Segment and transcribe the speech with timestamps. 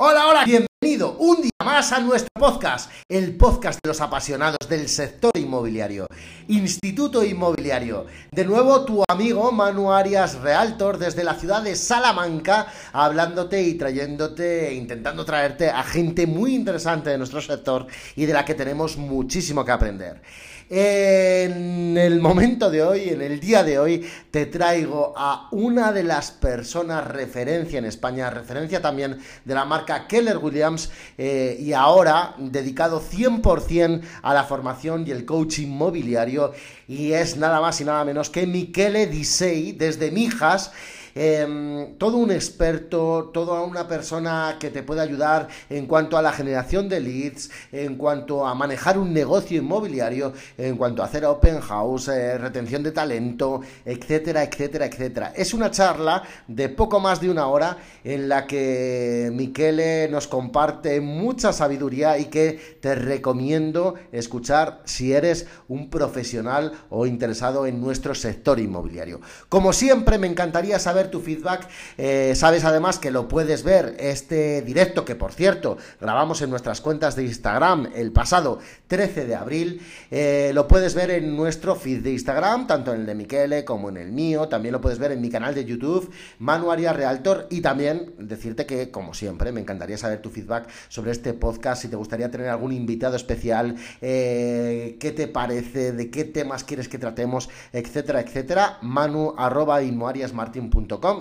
[0.00, 4.88] Hola, hola, bienvenido un día más a nuestro podcast, el podcast de los apasionados del
[4.88, 6.06] sector inmobiliario,
[6.46, 8.06] Instituto Inmobiliario.
[8.30, 14.72] De nuevo tu amigo Manu Arias Realtor desde la ciudad de Salamanca, hablándote y trayéndote,
[14.72, 19.64] intentando traerte a gente muy interesante de nuestro sector y de la que tenemos muchísimo
[19.64, 20.22] que aprender.
[20.70, 26.04] En el momento de hoy, en el día de hoy, te traigo a una de
[26.04, 32.34] las personas referencia en España, referencia también de la marca Keller Williams eh, y ahora
[32.36, 36.52] dedicado 100% a la formación y el coaching inmobiliario
[36.86, 40.70] y es nada más y nada menos que Michele Disei desde Mijas
[41.14, 46.32] Em, todo un experto, toda una persona que te puede ayudar en cuanto a la
[46.32, 51.60] generación de leads, en cuanto a manejar un negocio inmobiliario, en cuanto a hacer open
[51.60, 55.32] house, eh, retención de talento, etcétera, etcétera, etcétera.
[55.36, 61.00] Es una charla de poco más de una hora en la que Miquele nos comparte
[61.00, 68.14] mucha sabiduría y que te recomiendo escuchar si eres un profesional o interesado en nuestro
[68.14, 69.20] sector inmobiliario.
[69.48, 71.68] Como siempre, me encantaría saber tu feedback.
[71.96, 76.80] Eh, sabes además que lo puedes ver este directo, que por cierto grabamos en nuestras
[76.80, 79.80] cuentas de Instagram el pasado 13 de abril.
[80.10, 83.88] Eh, lo puedes ver en nuestro feed de Instagram, tanto en el de Miquele como
[83.88, 84.48] en el mío.
[84.48, 87.46] También lo puedes ver en mi canal de YouTube, Manuaria Realtor.
[87.50, 91.82] Y también decirte que, como siempre, me encantaría saber tu feedback sobre este podcast.
[91.82, 96.88] Si te gustaría tener algún invitado especial, eh, qué te parece, de qué temas quieres
[96.88, 98.78] que tratemos, etcétera, etcétera.
[98.82, 99.82] Manu arroba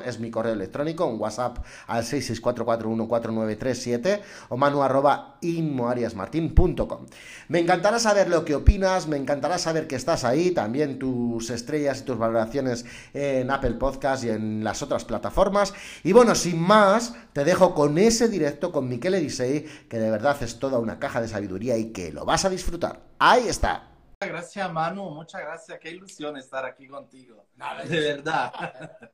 [0.06, 7.06] es mi correo electrónico, un WhatsApp al 664414937 o manu arroba inmoariasmartin.com.
[7.50, 12.02] Me encantará saber lo que opinas, me encantará saber que estás ahí, también tus estrellas
[12.02, 15.74] y tus valoraciones en Apple Podcast y en las otras plataformas.
[16.04, 20.38] Y bueno, sin más, te dejo con ese directo con Miquel Edisei, que de verdad
[20.42, 23.02] es toda una caja de sabiduría y que lo vas a disfrutar.
[23.20, 23.97] Ahí está.
[24.20, 25.12] Muchas gracias, Manu.
[25.12, 25.80] Muchas gracias.
[25.80, 27.46] Qué ilusión estar aquí contigo.
[27.88, 28.52] de verdad.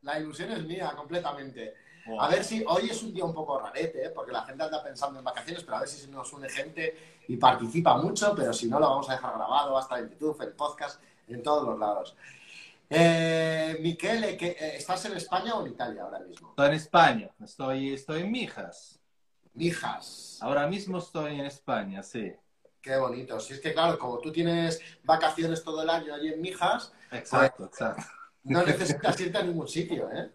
[0.02, 1.74] La ilusión es mía, completamente.
[2.18, 4.12] A ver si hoy es un día un poco rarete, ¿eh?
[4.12, 7.36] porque la gente anda pensando en vacaciones, pero a ver si nos une gente y
[7.36, 11.02] participa mucho, pero si no, lo vamos a dejar grabado hasta en YouTube, en podcast,
[11.28, 12.16] en todos los lados.
[12.90, 16.52] Eh, Miquel, ¿estás en España o en Italia ahora mismo?
[16.52, 19.02] Estoy en España, estoy, estoy en Mijas.
[19.54, 20.40] Mijas.
[20.42, 22.34] Ahora mismo estoy en España, sí.
[22.84, 23.40] Qué bonito.
[23.40, 27.70] Si es que, claro, como tú tienes vacaciones todo el año allí en Mijas, exacto,
[27.70, 28.04] pues, exacto.
[28.44, 30.30] no necesitas irte a ningún sitio, ¿eh?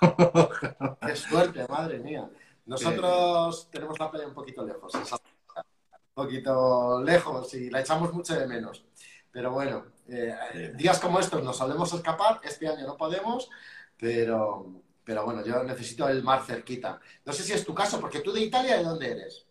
[1.06, 2.26] Qué suerte, madre mía.
[2.64, 8.46] Nosotros tenemos la playa un poquito lejos, un poquito lejos y la echamos mucho de
[8.46, 8.82] menos.
[9.30, 13.50] Pero bueno, eh, días como estos nos solemos escapar, este año no podemos,
[13.98, 16.98] pero, pero bueno, yo necesito el mar cerquita.
[17.26, 19.44] No sé si es tu caso, porque tú de Italia, ¿de dónde eres?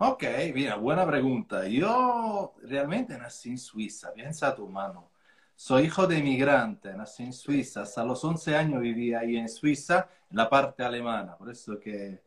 [0.00, 0.22] Ok,
[0.54, 1.66] mira, buena pregunta.
[1.66, 5.10] Yo realmente nací en Suiza, piensa tu mano.
[5.56, 7.82] Soy hijo de inmigrante, nací en Suiza.
[7.82, 11.36] Hasta los 11 años viví ahí en Suiza, en la parte alemana.
[11.36, 12.22] Por eso que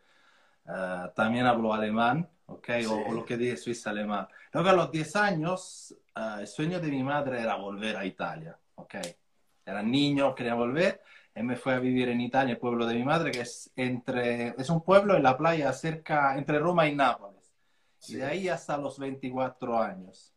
[0.68, 2.70] eh, también hablo alemán, ¿ok?
[2.90, 4.28] O, lo que dice Suiza alemán.
[4.52, 8.58] Luego a los 10 años, eh, el sueño de mi madre era volver a Italia,
[8.76, 8.96] ¿ok?
[9.66, 11.02] Era niño, quería volver.
[11.34, 14.50] Y me fui a vivir en Italia, el pueblo de mi madre, que es entre,
[14.58, 17.31] es un pueblo en la playa cerca, entre Roma y Nápoles.
[18.08, 20.34] Y de ahí hasta los 24 años.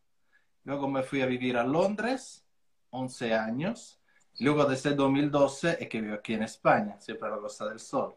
[0.65, 2.45] Luego me fui a vivir a Londres,
[2.91, 4.01] 11 años.
[4.41, 8.15] Luego desde 2012 es que vivo aquí en España, siempre a la Costa del Sol.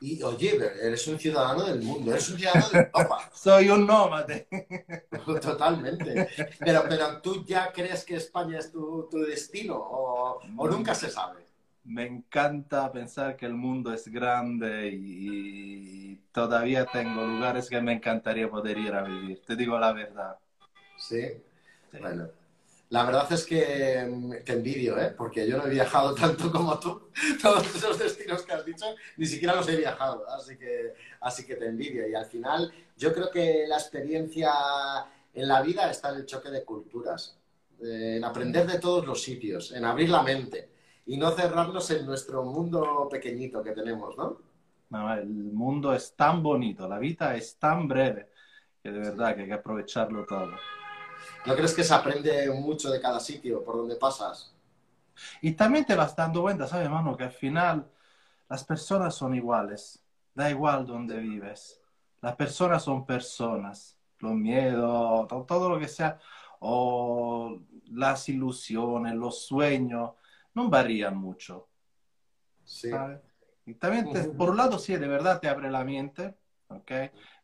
[0.00, 3.30] Y oye, eres un ciudadano del mundo, eres un ciudadano de Europa.
[3.34, 4.48] Soy un nómade.
[5.40, 6.28] Totalmente.
[6.58, 11.10] Pero, pero tú ya crees que España es tu, tu destino o, o nunca se
[11.10, 11.47] sabe
[11.88, 18.48] me encanta pensar que el mundo es grande y, todavía tengo lugares que me encantaría
[18.48, 19.42] poder ir a vivir.
[19.44, 20.36] Te digo la verdad.
[20.96, 21.22] Sí.
[21.98, 22.28] Bueno,
[22.90, 25.14] la verdad es que mm, te envidio, ¿eh?
[25.16, 27.10] porque yo no he viajado tanto como tú.
[27.42, 28.84] Todos esos destinos que has dicho,
[29.16, 30.28] ni siquiera los he viajado.
[30.28, 32.06] Así que, así que te envidio.
[32.06, 34.52] Y al final, yo creo que la experiencia
[35.32, 37.36] en la vida está en el choque de culturas,
[37.80, 40.77] en aprender de todos los sitios, en abrir la mente
[41.08, 44.36] y no cerrarnos en nuestro mundo pequeñito que tenemos, ¿no?
[44.90, 48.30] No, el mundo es tan bonito, la vida es tan breve
[48.82, 50.50] que de verdad que hay que aprovecharlo todo.
[51.46, 54.54] ¿No crees que se aprende mucho de cada sitio por donde pasas?
[55.40, 57.16] Y también te vas dando cuenta, ¿sabes, hermano?
[57.16, 57.90] Que al final
[58.50, 61.80] las personas son iguales, da igual donde vives.
[62.20, 66.20] Las personas son personas, los miedos, todo lo que sea,
[66.60, 70.10] o las ilusiones, los sueños,
[70.58, 71.68] no varían mucho.
[72.64, 72.90] Sí.
[73.64, 76.34] Y también, por un lado, sí, de verdad te abre la mente,
[76.68, 76.92] ¿ok?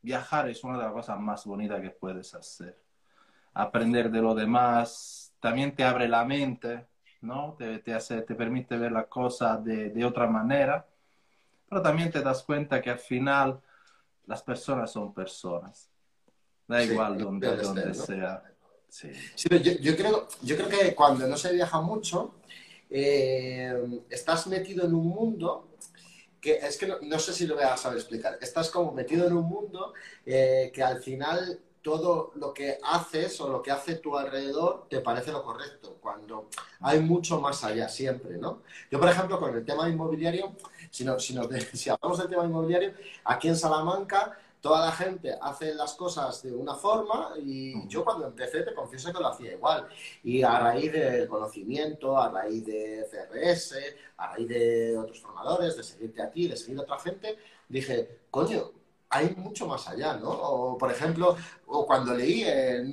[0.02, 2.78] Viajar es una de las cosas más bonitas que puedes hacer.
[3.52, 6.86] Aprender de lo demás también te abre la mente,
[7.20, 7.54] ¿no?
[7.58, 10.86] Te, te, hace, te permite ver las cosas de, de otra manera,
[11.68, 13.60] pero también te das cuenta que al final
[14.26, 15.90] las personas son personas.
[16.66, 18.06] Da Sí, igual donde, donde estén, ¿no?
[18.06, 18.42] sea.
[18.88, 19.10] Sí.
[19.34, 22.36] Sí, yo, yo creo, yo creo que cuando no se viaja mucho,
[22.90, 23.74] eh,
[24.10, 25.68] estás metido en un mundo
[26.40, 28.38] que es que no, sé si lo voy a saber explicar.
[28.40, 29.94] Estás como metido en un mundo
[30.26, 35.00] eh, que al final todo lo que haces o lo que hace tu alrededor te
[35.00, 36.48] parece lo correcto, cuando
[36.80, 38.62] hay mucho más allá siempre, ¿no?
[38.90, 40.52] Yo, por ejemplo, con el tema inmobiliario,
[40.90, 41.34] si, no- si
[41.90, 42.92] hablamos del tema inmobiliario,
[43.24, 48.28] aquí en Salamanca toda la gente hace las cosas de una forma y yo cuando
[48.28, 49.86] empecé te confieso que lo hacía igual.
[50.22, 53.76] Y a raíz del conocimiento, a raíz de CRS,
[54.16, 57.36] a raíz de otros formadores, de seguirte a ti, de seguir a otra gente,
[57.68, 58.70] dije, coño,
[59.10, 60.30] hay mucho más allá, ¿no?
[60.30, 62.86] O, por ejemplo, o cuando leí el,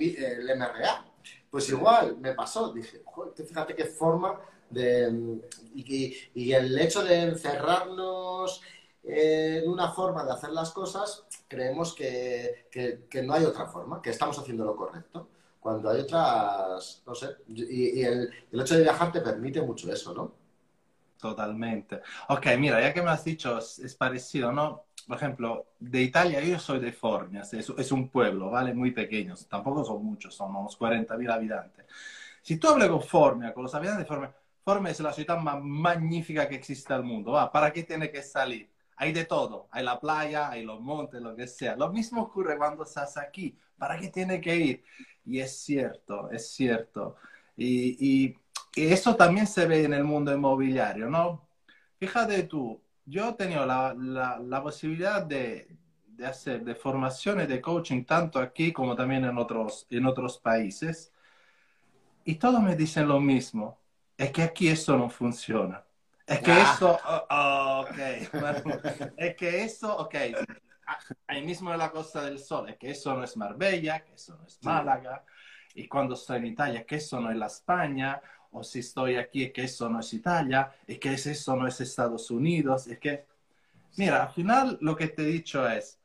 [0.58, 1.06] MRA,
[1.50, 5.40] pues igual me pasó, dije, "Joder, tú fíjate qué forma de...
[5.74, 8.62] Y el hecho de encerrarnos
[9.04, 14.02] en una forma de hacer las cosas, creemos que, que- que no hay otra forma,
[14.02, 15.30] que estamos haciendo lo correcto.
[15.60, 19.92] Cuando hay otras, no sé, y, y el, el hecho de viajar te permite mucho
[19.94, 20.34] eso, ¿no?
[21.18, 22.02] Totalmente.
[22.30, 24.86] Ok, mira, ya que me has dicho, es, parecido, ¿no?
[25.08, 28.74] Por ejemplo, de Italia yo soy de Formias, es, es un pueblo, ¿vale?
[28.74, 31.86] Muy pequeño, tampoco son muchos, son unos 40.000 habitantes.
[32.42, 35.62] Si tú hablas con Formia, con los habitantes de Formia, Formia es la ciudad más
[35.64, 37.52] magnífica que existe al mundo, ¿va?
[37.52, 38.70] ¿Para qué tiene que salir?
[38.96, 41.76] Hay de todo, hay la playa, hay los montes, lo que sea.
[41.76, 44.84] Lo mismo ocurre cuando estás aquí, ¿para qué tiene que ir?
[45.26, 47.16] Y es cierto, es cierto.
[47.58, 48.36] Y,
[48.76, 51.46] eso también se ve en el mundo inmobiliario, ¿no?
[52.00, 55.76] Fíjate tú, yo he tenido la, posibilidad de,
[56.08, 61.12] de, hacer de formaciones de coaching tanto aquí como también en otros, en otros países
[62.24, 63.80] y todos me dicen lo mismo,
[64.18, 65.84] es que aquí esto no funciona.
[66.26, 66.72] Es que Ah.
[66.72, 68.82] esto, oh, oh, ok, bueno,
[69.18, 70.16] es que eso, ok,
[71.28, 74.38] ahí mismo en la Costa del Sol, es que eso no es Marbella, que eso
[74.38, 75.24] no es Málaga,
[75.74, 78.22] y cuando estoy en Italia, que eso no es la España,
[78.52, 82.30] o si estoy aquí, que eso no es Italia, y que eso no es Estados
[82.32, 83.26] Unidos, es que,
[83.98, 85.98] mira, al final lo que te he dicho es,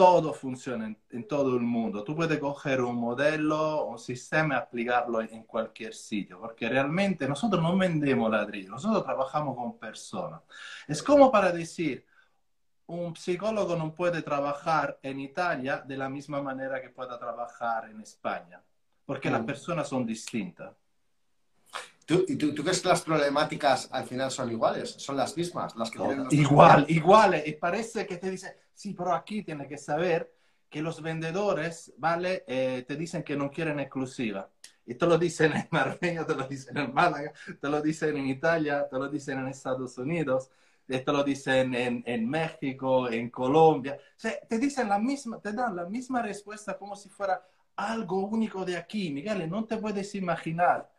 [0.00, 2.02] todo funciona en, en, todo el mundo.
[2.02, 7.28] Tú puedes coger un modelo, un sistema y aplicarlo en, en, cualquier sitio, porque realmente
[7.28, 10.40] nosotros no vendemos ladrillos, nosotros trabajamos con personas.
[10.88, 12.06] Es como para decir,
[12.86, 18.00] un psicólogo no puede trabajar en Italia de la misma manera que pueda trabajar en
[18.00, 18.62] España,
[19.04, 19.32] porque mm.
[19.32, 20.72] las personas son distintas.
[22.06, 24.94] ¿Tú, ¿Y tú, tú, crees que las problemáticas al final son iguales?
[24.96, 25.76] ¿Son las mismas?
[25.76, 25.98] Las que
[26.30, 27.42] igual, igual.
[27.44, 30.32] Y parece que te dice, sí, pero aquí tienes que saber
[30.70, 32.44] que los vendedores, ¿vale?
[32.46, 34.48] Eh, te dicen que no quieren exclusiva.
[34.86, 38.26] Y te lo dicen en Marbella, te lo dicen en Málaga, te lo dicen en
[38.26, 40.50] Italia, te lo dicen en Estados Unidos,
[40.86, 43.98] te lo dicen en, en México, en Colombia.
[44.00, 47.42] O sea, te dicen la misma, te dan la misma respuesta como si fuera
[47.76, 49.10] algo único de aquí.
[49.10, 50.90] Miguel, no te puedes imaginar.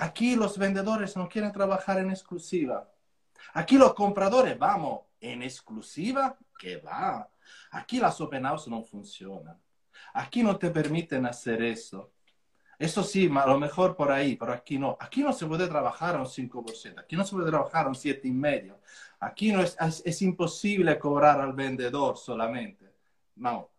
[0.00, 2.90] Aquí los vendedores no quieren trabajar en exclusiva.
[3.54, 7.28] Aquí los compradores, vamos, en exclusiva, que va.
[7.70, 9.60] Aquí las open house no funcionan.
[10.14, 12.12] Aquí no te permiten hacer eso.
[12.78, 14.96] Eso sí, a lo mejor por ahí, pero aquí no.
[15.00, 17.94] Aquí no se puede trabajar a un 5%, aquí no se puede trabajar a un
[17.94, 18.76] 7,5%.
[19.20, 22.84] Aquí no es, es, es imposible cobrar al vendedor solamente.
[23.36, 23.70] No,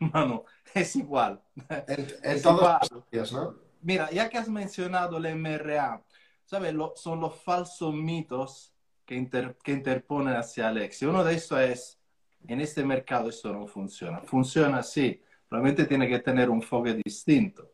[0.00, 1.40] no, es igual.
[1.86, 2.80] En, en es todos igual.
[2.90, 3.54] los sitios, ¿no?
[3.80, 6.02] Mira, ya que has mencionado el MRA,
[6.44, 6.74] ¿sabes?
[6.74, 8.74] Lo, son los falsos mitos
[9.08, 11.06] que, inter, que interponen hacia Alexi.
[11.06, 11.98] Uno de esos es,
[12.46, 14.20] en este mercado eso no funciona.
[14.20, 17.72] Funciona así, realmente tiene que tener un enfoque distinto.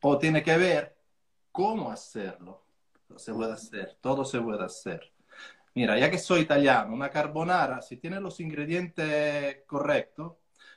[0.00, 0.96] O tiene que ver
[1.50, 2.64] cómo hacerlo.
[3.16, 5.12] Se puede hacer, todo se puede hacer.
[5.74, 10.34] Mira, ya que soy italiano, una carbonara, si tiene los ingredientes correctos,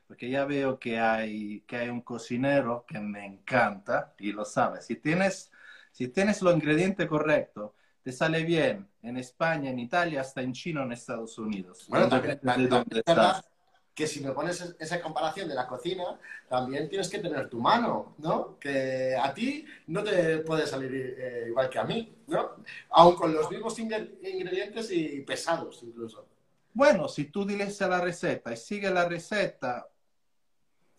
[0.07, 4.81] porque ya veo que hay, que hay un cocinero que me encanta y lo sabe.
[4.81, 5.51] Si tienes,
[5.91, 7.73] si tienes los ingredientes correctos,
[8.07, 11.87] te sale bien en España, en Italia, hasta en China, en Estados Unidos.
[11.89, 13.45] Bueno, también, también, también es verdad
[13.93, 18.15] que si me pones esa comparación de la cocina, también tienes que tener tu mano,
[18.19, 18.57] ¿no?
[18.59, 22.63] Que a ti no te puede salir eh, igual que a mí, ¿no?
[22.91, 26.25] Aun con los mismos ingredientes y pesados incluso.
[26.73, 29.85] Bueno, si tú diles la receta y sigue la receta,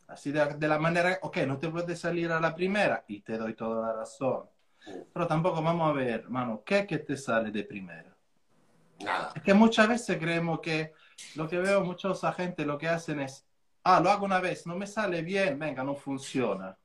[0.09, 3.39] así de, de, la manera, ok, no te puede salir a la primera y te
[3.39, 4.45] doy toda la razón.
[5.13, 8.15] Pero tampoco vamos a ver, mano, ¿qué es que te sale de primera?
[9.01, 9.33] Nada.
[9.35, 10.93] Es que muchas veces creemos que
[11.35, 13.45] lo que veo muchos agentes lo que hacen es,
[13.85, 16.77] ah, lo hago una vez, no me sale bien, venga, no funciona.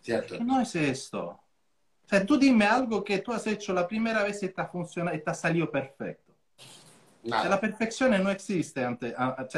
[0.00, 0.42] Cierto.
[0.42, 1.24] No es esto.
[1.26, 4.66] O sea, tú dime algo que tú has hecho la primera vez y te ha
[4.66, 6.32] funcionado y te ha salido perfecto.
[7.24, 7.48] Nada.
[7.50, 8.82] La perfección no existe.
[8.84, 9.48] Ante, a- a-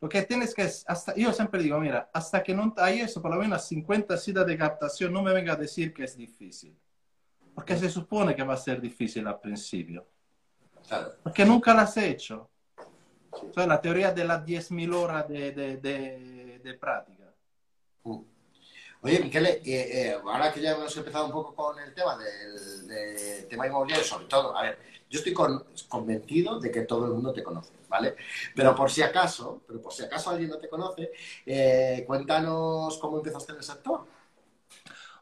[0.00, 3.20] cioè, lo que tienes que hasta, yo siempre digo, mira, hasta que no hay eso,
[3.20, 6.74] por lo menos 50 citas de captación, no me venga a decir que es difícil.
[7.54, 10.06] Porque se supone que va a ser difícil al principio.
[11.22, 12.48] Porque nunca las he hecho.
[13.30, 17.32] O sea, la teoría de las 10.000 horas de, de, de, de práctica.
[18.04, 18.20] Mm.
[19.02, 22.86] Oye, Miquele, eh, eh, ahora que ya hemos empezado un poco con el tema del,
[22.86, 24.78] del tema inmobiliario, sobre todo, a ver,
[25.10, 28.16] yo estoy con- convencido de que todo el mundo te conoce, ¿vale?
[28.54, 31.10] Pero por si acaso, pero por si acaso alguien no te conoce,
[31.44, 34.06] eh, cuéntanos cómo empezaste en el sector.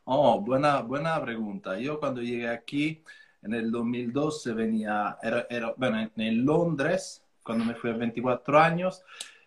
[0.05, 1.79] Oh, buena, buena pregunta.
[1.79, 3.03] Yo cuando llegué aquí
[3.43, 9.03] en el 2012 venía, era, era- bueno, en, Londres, cuando me fui a 24 años,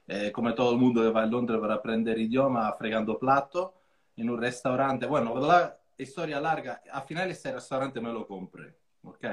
[0.07, 3.73] eh, come todo el mundo que va a Londres para aprender idioma, fregando plato,
[4.17, 5.05] en un restaurante.
[5.07, 9.25] Bueno, la historia larga, al final ese restaurante me lo compré, ¿ok?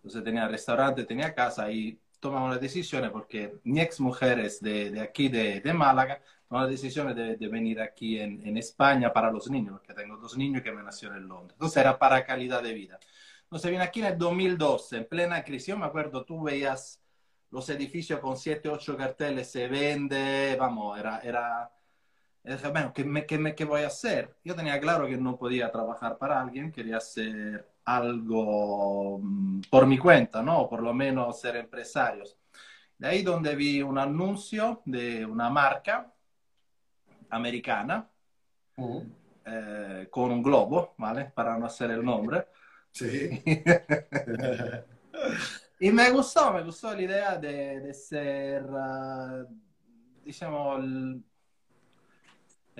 [0.00, 4.90] Entonces tenía restaurante, tenía casa y tomamos la decisión porque mi ex mujer es de,
[4.90, 9.12] de aquí, de, de Málaga, tomó la decisión de, de venir aquí en, en España
[9.12, 11.52] para los niños, porque tengo dos niños que me nacieron en Londres.
[11.54, 12.98] Entonces era para calidad de vida.
[13.44, 15.68] Entonces vine aquí en el 2012, en plena crisis.
[15.68, 17.00] Yo me acuerdo, tú veías
[17.50, 21.20] los edificios con 7, 8 carteles, se vende, vamos, era...
[21.20, 21.70] era
[22.44, 24.36] y dije, bueno, ¿qué, me- qué, me- qué voy a hacer?
[24.44, 29.98] Yo tenía claro que no podía trabajar para alguien, quería hacer algo mm, por mi
[29.98, 30.68] cuenta, ¿no?
[30.68, 32.38] Por lo menos ser empresarios.
[32.98, 36.12] De ahí donde vi un anuncio de una marca
[37.30, 38.08] americana
[39.44, 41.26] eh, con un globo, ¿vale?
[41.34, 42.46] Para no hacer el nombre.
[42.92, 43.42] Sí.
[45.82, 48.66] Y me gustó, me gustó la idea de, de ser,
[50.22, 51.24] diciamo, el,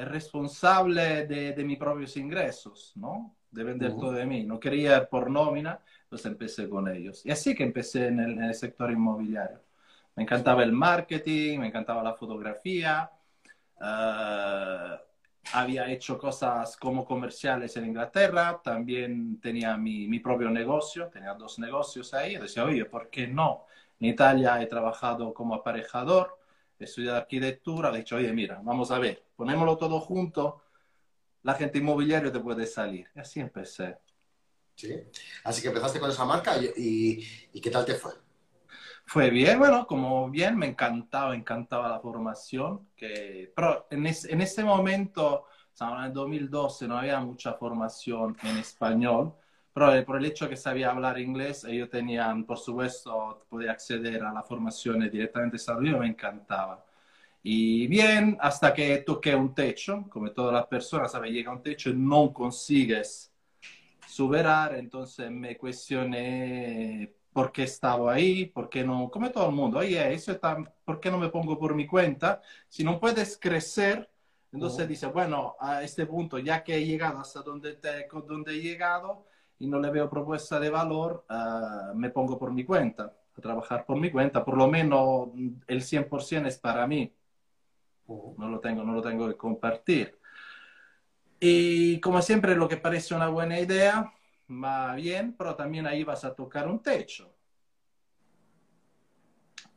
[0.01, 3.37] el responsable de, de mis propios ingresos, ¿no?
[3.51, 3.99] De vender Ujú.
[3.99, 4.45] todo de mí.
[4.45, 7.25] No quería por nómina, entonces empecé con ellos.
[7.27, 9.61] Y así que empecé en el, en el sector inmobiliario.
[10.17, 13.11] Me encantaba el marketing, me encantaba la fotografía.
[13.81, 15.01] ah,
[15.53, 21.59] había hecho cosas como comerciales en Inglaterra, también tenía mi, mi propio negocio, tenía dos
[21.59, 22.37] negocios ahí.
[22.37, 23.67] Decía, oye, ¿por qué no?
[23.99, 26.39] En Italia he trabajado como aparejador,
[26.85, 30.63] estudiado arquitectura, he dicho, oye, mira, vamos a ver, ponémoslo todo junto,
[31.43, 33.09] la gente inmobiliario te puede salir.
[33.15, 33.99] Y así empecé.
[34.75, 34.95] Sí.
[35.45, 38.13] Así que empezaste con esa marca y, y- ¿y qué tal te fue?
[39.05, 44.41] Fue bien, bueno, como bien, me encantaba, encantaba la formación, que, pero en, es- en
[44.41, 49.35] ese momento, estamos en el 2012, no había mucha formación en español,
[49.81, 54.23] pero eh, por el hecho que sabía hablar inglés, ellos tenían, por supuesto, podía acceder
[54.25, 56.85] a la formación directamente en Estados Unidos, me encantaba.
[57.43, 61.33] Y bien, hasta que toqué un techo, como todas las personas, ¿sabes?
[61.33, 63.33] Llega un techo y no consigues
[64.05, 69.79] superar, entonces me cuestioné por qué estaba ahí, por qué no, como todo el mundo,
[69.79, 72.43] oye, eso está, ¿por qué no me pongo por mi cuenta?
[72.69, 74.11] Si no puedes crecer,
[74.53, 74.89] entonces Ujú.
[74.89, 79.27] dice, bueno, a este punto, ya que he llegado hasta donde, te- donde he llegado
[79.61, 83.87] y no le veo propuesta de valor, ah, me pongo por mi cuenta, a trabajar
[83.87, 87.15] por mi cuenta, por lo menos mm, el 100% es para mí
[88.37, 90.19] no lo tengo, no lo tengo que compartir.
[91.39, 94.13] Y como siempre, lo que parece una buena idea
[94.51, 97.33] va bien, pero también ahí vas a tocar un techo.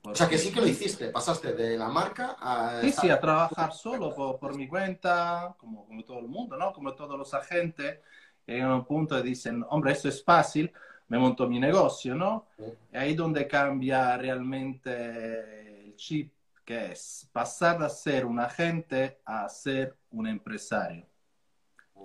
[0.05, 2.81] O sea que sí que lo hiciste, pasaste de la marca a...
[2.81, 6.73] Sí, sí, a trabajar solo por, por mi cuenta, como, como todo el mundo, ¿no?
[6.73, 7.99] Como todos los agentes,
[8.45, 10.71] llegan a un punto y dicen, hombre, esto es fácil,
[11.07, 12.47] me monto mi negocio, ¿no?
[12.57, 12.63] Sí.
[12.93, 16.31] Y ahí donde cambia realmente el chip,
[16.65, 21.05] que es pasar de ser un agente a ser un empresario.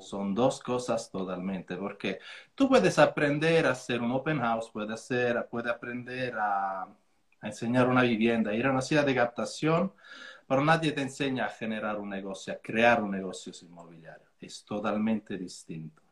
[0.00, 2.20] Son dos cosas totalmente, porque
[2.54, 7.88] tú puedes aprender a hacer un open house, puedes, hacer, puedes aprender a, a enseñar
[7.88, 9.92] una vivienda, ir a una ciudad de captación,
[10.46, 14.26] pero nadie te enseña a generar un negocio, a crear un negocio inmobiliario.
[14.40, 16.02] Es totalmente distinto.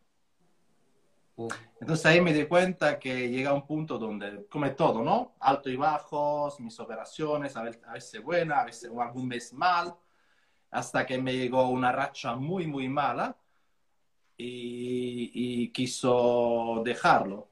[1.80, 5.34] Entonces ahí me di cuenta que llega un punto donde, como todo, ¿no?
[5.40, 9.94] Alto y bajos, mis operaciones, a veces, buena, a veces algún mes mal,
[10.70, 13.36] hasta que me llegó una racha muy, muy mala
[14.36, 17.48] y, y quiso dejarlo.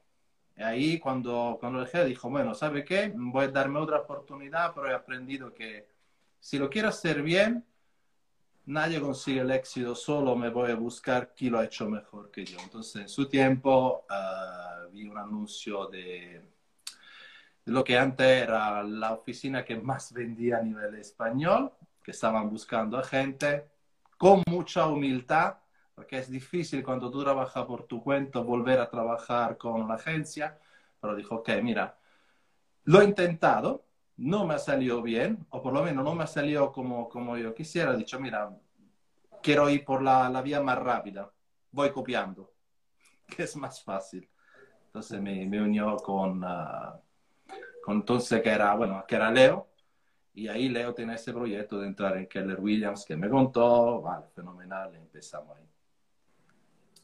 [0.57, 3.11] Y ahí cuando, cuando dejé, dijo, bueno, ¿sabe qué?
[3.15, 5.87] Voy a darme otra oportunidad, pero he aprendido que
[6.39, 7.65] si lo quiero hacer bien,
[8.65, 12.45] nadie consigue el éxito, solo me voy a buscar quién lo ha hecho mejor que
[12.45, 12.57] yo.
[12.63, 16.41] Entonces, en su tiempo, uh, vi un anuncio de,
[17.65, 21.71] lo que antes era la oficina que más vendía a nivel español,
[22.03, 23.67] que estaban buscando a gente
[24.17, 25.57] con mucha humildad,
[25.95, 30.59] porque es difícil cuando tú trabajas por tu cuenta volver a trabajar con la agencia,
[31.01, 31.97] pero dijo, ok, mira,
[32.83, 33.85] lo he intentado,
[34.17, 37.37] no me ha salido bien, o por lo menos no me ha salido como, como
[37.37, 38.49] yo quisiera, dicho, mira,
[39.41, 41.31] quiero ir por la, la vía más rápida,
[41.71, 42.53] voy copiando,
[43.27, 44.27] que es más fácil.
[44.87, 46.99] Entonces me, me unió con, uh,
[47.83, 49.67] con entonces que era, bueno, que era Leo,
[50.33, 54.27] y ahí Leo tiene ese proyecto de entrar en Keller Williams que me contó, vale,
[54.33, 55.65] fenomenal, empezamos ahí.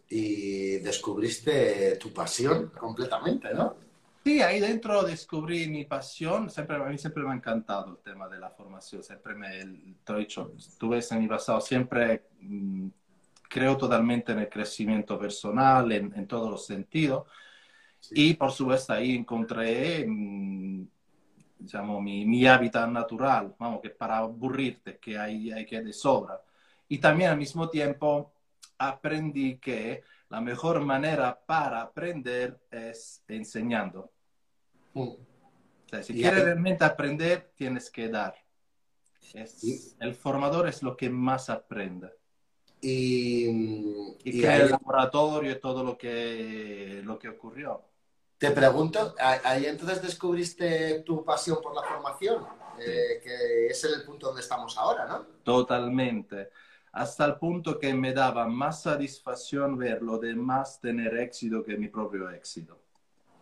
[0.10, 3.90] Y descubriste tu pasión completamente, ¿no?
[4.24, 6.50] Sí, ahí dentro descubrí mi pasión.
[6.50, 9.01] Siempre, a mí siempre me ha encantado el tema de la formación.
[9.04, 9.50] Siempre me,
[10.04, 12.88] te he dicho, tú ves en mi pasado, siempre mmm,
[13.50, 17.28] creo totalmente en el crecimiento personal, en, en todos los sentidos.
[18.00, 18.30] Sí.
[18.30, 20.86] Y por supuesto ahí encontré mmm,
[21.62, 26.42] diciamo, mi, mi, hábitat natural, vamos, que para aburrirte, que hay, hay que de sobra.
[26.88, 28.34] Y también al mismo tiempo
[28.78, 34.13] aprendí que la mejor manera para aprender es enseñando.
[34.93, 35.01] Mm.
[35.01, 35.17] O
[35.89, 36.45] sea, si y quieres hay...
[36.45, 38.33] realmente aprender, tienes que dar.
[39.33, 39.77] Es, ¿Y?
[40.00, 42.13] El formador es lo que más aprende.
[42.79, 44.61] Y, y, y crea hay...
[44.61, 47.83] el laboratorio y todo lo que, lo que ocurrió.
[48.38, 52.47] Te pregunto, ahí entonces descubriste tu pasión por la formación,
[52.79, 55.25] eh, que es el punto donde estamos ahora, ¿no?
[55.43, 56.51] Totalmente.
[56.91, 61.88] Hasta el punto que me daba más satisfacción ver lo demás tener éxito que mi
[61.88, 62.79] propio éxito.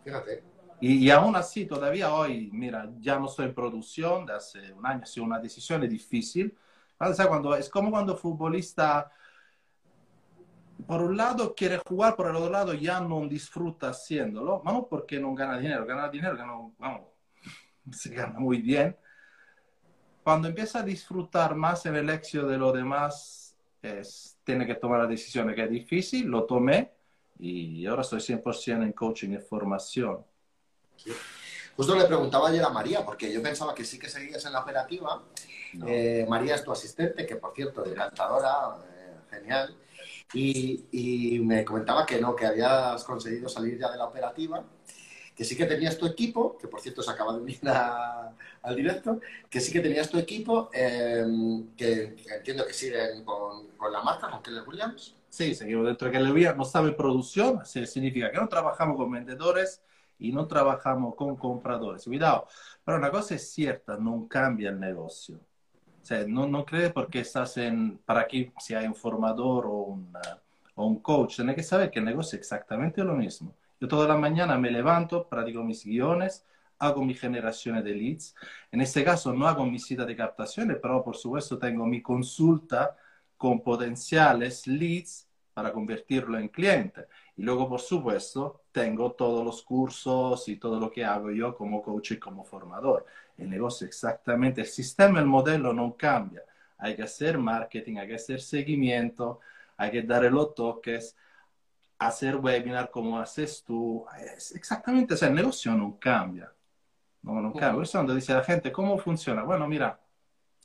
[0.04, 0.42] Fíjate.
[0.80, 4.86] Y, y, aún así, todavía hoy, mira, ya no estoy en producción, de hace un
[4.86, 6.56] año ha sido una decisión difícil.
[6.98, 9.10] O sea, cuando, es como cuando futbolista
[10.86, 14.60] por un lado quiere jugar, por el otro lado ya no disfruta haciéndolo.
[14.62, 15.86] Vamos, porque no gana dinero.
[15.86, 17.02] Gana dinero, gana, vamos,
[17.92, 18.96] se gana muy bien.
[20.22, 23.39] Cuando empieza a disfrutar más en el éxito de lo demás,
[23.82, 26.26] es, tiene que tomar la decisión que es difícil.
[26.26, 26.92] Lo tomé
[27.38, 30.24] y ahora estoy 100% en coaching y formación.
[30.96, 31.12] Sí.
[31.76, 34.60] Justo le preguntaba ayer a María, porque yo pensaba que sí que seguías en la
[34.60, 35.22] operativa.
[35.74, 35.86] No.
[35.88, 39.74] Eh, María es tu asistente, que por cierto, encantadora, eh, genial.
[40.34, 44.62] Y, y, me comentaba que no, que habías conseguido salir ya de la operativa,
[45.40, 48.76] que sí que tenías tu equipo, que por cierto se acaba de unir a, al
[48.76, 51.24] directo, que sí que tenías tu equipo, eh,
[51.74, 55.16] que, que, entiendo que siguen con, con, la marca, con Keller Williams.
[55.30, 59.10] Sí, seguimos dentro de Keller Williams, no estaba en producción, significa que no trabajamos con
[59.10, 59.80] vendedores
[60.18, 62.04] y no trabajamos con compradores.
[62.04, 62.46] Cuidado,
[62.84, 65.36] pero una cosa es cierta, no cambia el negocio.
[66.02, 69.84] O sea, no, no cree porque estás en, para aquí si hay un formador o,
[69.84, 70.20] una,
[70.74, 73.54] o un coach, tienes que saber que el negocio es exactamente lo mismo.
[73.80, 76.44] Yo toda la mañana me levanto, practico mis guiones,
[76.78, 78.34] hago mi generación de leads.
[78.70, 82.96] En este caso no hago mi cita de captaciones, pero por supuesto tengo mi consulta
[83.36, 87.06] con potenciales leads para convertirlo en cliente.
[87.36, 91.82] Y luego, por supuesto, tengo todos los cursos y todo lo que hago yo como
[91.82, 93.06] coach y como formador.
[93.36, 96.42] El negocio exactamente, el sistema, el modelo no cambia.
[96.78, 99.40] Hay que hacer marketing, hay que hacer seguimiento,
[99.76, 101.16] hay que darle los toques,
[102.00, 104.04] hacer webinar como haces tú.
[104.18, 106.52] Es exactamente, o sea, el negocio no cambia.
[107.22, 107.74] No, no cambia.
[107.74, 109.42] Por eso cuando dice la gente, ¿cómo funciona?
[109.44, 110.00] Bueno, mira,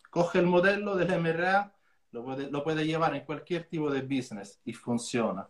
[0.09, 1.73] coge el modelo del MRA,
[2.11, 5.47] lo puede, lo puede llevar en cualquier tipo de business y funciona.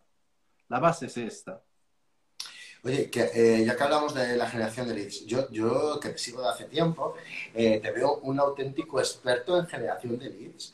[0.68, 1.62] La base es esta.
[2.86, 6.20] Oye, que, eh, ya que hablamos de la generación de leads, yo, yo que te
[6.20, 7.16] sigo de hace tiempo,
[7.52, 10.72] eh, te veo un auténtico experto en generación de leads.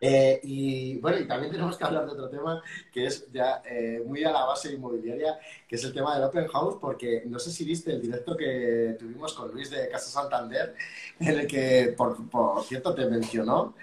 [0.00, 3.62] Eh, y bueno, y también tenemos que hablar de otro tema que es ya
[4.06, 7.50] muy a la base inmobiliaria, que es el tema del Open House, porque no sé
[7.50, 10.74] si viste el directo que tuvimos con Luis de Casa Santander,
[11.18, 13.74] en el que, por, por cierto, te mencionó.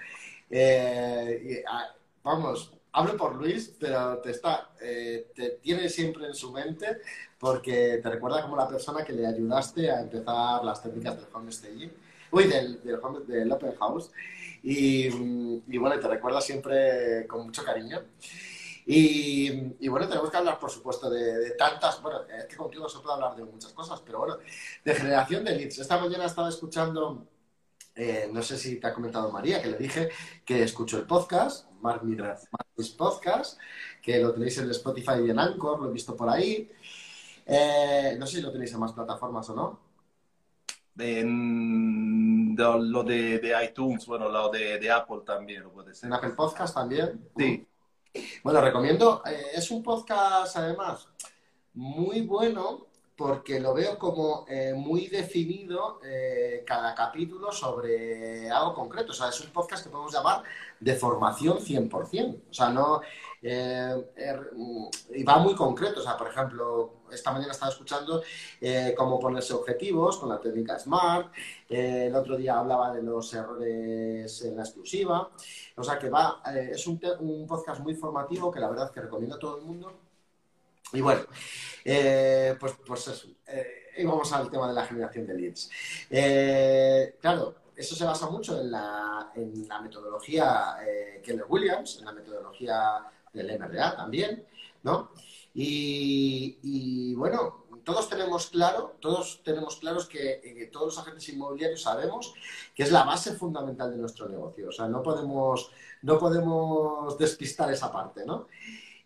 [1.64, 6.98] Ah, vamos, hablo por Luis, pero te, está, eh, te tiene siempre en su mente
[7.38, 11.52] porque te recuerda como la persona que le ayudaste a empezar las técnicas del home
[11.52, 11.92] staging,
[12.32, 14.10] uy, del, del, home, del open house.
[14.64, 15.06] Y,
[15.68, 18.02] y, bueno, te recuerda siempre con mucho cariño.
[18.84, 22.88] Y, y, bueno, tenemos que hablar, por supuesto, de, de, tantas, bueno, es que contigo
[22.88, 24.38] se puede hablar de muchas cosas, pero bueno,
[24.84, 25.78] de generación de leads.
[25.78, 27.28] Esta mañana estaba escuchando,
[27.94, 30.08] eh, no sé si te ha comentado María, que le dije
[30.44, 33.58] que escuchó el podcast, Mark Mis Podcast,
[34.02, 36.70] que lo tenéis en Spotify y en Anchor, lo he visto por ahí.
[37.46, 39.80] Eh, no sé si lo tenéis en más plataformas o no.
[40.98, 46.08] En de, lo de, de, iTunes, bueno, lo de, de, Apple también lo puede ser.
[46.08, 47.30] En Apple Podcast también.
[47.36, 47.66] Sí.
[48.42, 51.08] Bueno, recomiendo, eh, es un podcast además
[51.74, 52.87] muy bueno
[53.18, 59.10] porque lo veo como eh, muy definido eh, cada capítulo sobre algo concreto.
[59.10, 60.44] O sea, es un podcast que podemos llamar
[60.78, 62.42] de formación 100%.
[62.48, 63.00] O sea, no...
[63.42, 64.50] Eh, er,
[65.12, 65.98] y va muy concreto.
[65.98, 68.22] O sea, por ejemplo, esta mañana estaba escuchando
[68.96, 71.32] cómo ponerse objetivos con la técnica SMART.
[71.68, 75.28] el otro día hablaba de los errores en la exclusiva.
[75.76, 76.40] O sea, que va...
[76.54, 80.07] es un, un podcast muy formativo que la verdad que recomiendo a todo el mundo
[80.92, 81.22] y bueno,
[81.84, 83.28] eh, pues, pues eso.
[83.46, 85.70] Eh, vamos al tema de la generación de leads.
[86.10, 92.06] Eh, claro, eso se basa mucho en la, en la metodología eh, Keller Williams, en
[92.06, 94.44] la metodología del MRA también,
[94.82, 95.10] ¿no?
[95.54, 102.34] Y, bueno, todos tenemos claro, todos tenemos claros que, todos los agentes inmobiliarios sabemos
[102.74, 104.68] que es la base fundamental de nuestro negocio.
[104.68, 105.70] O sea, no podemos,
[106.02, 108.46] no podemos despistar esa parte, ¿no?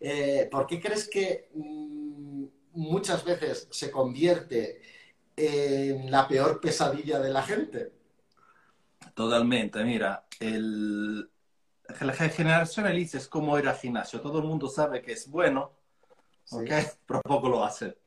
[0.05, 4.81] Eh, ¿por qué crees que mm, muchas veces se convierte
[5.33, 7.93] en la peor pesadilla de la gente?
[9.13, 11.29] Totalmente, mira, el,
[12.01, 15.71] la generación elite es como ir al gimnasio, todo el mundo sabe que es bueno,
[17.07, 17.97] pero poco lo hace.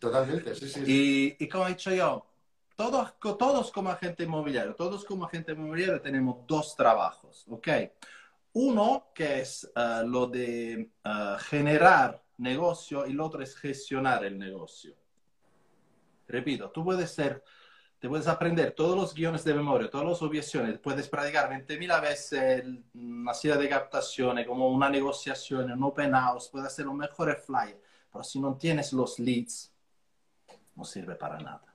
[0.00, 1.36] Totalmente, sí, sí.
[1.38, 2.26] Y, como he dicho yo,
[2.74, 7.68] todos, todos como agente inmobiliario, todos como agente inmobiliario tenemos dos trabajos, ¿ok?
[8.54, 14.38] Uno que es eh, lo de eh, generar negocio y el otro es gestionar el
[14.38, 14.94] negocio.
[16.28, 17.42] Repito, tú puedes ser,
[17.98, 22.64] te puedes aprender todos los guiones de memoria, todas las objeciones, puedes practicar 20.000 veces
[22.94, 27.80] una serie de captaciones, como una negociación, un open house, puedes hacer un mejor flyer,
[28.10, 29.72] pero si no tienes los leads,
[30.74, 31.71] no sirve para nada.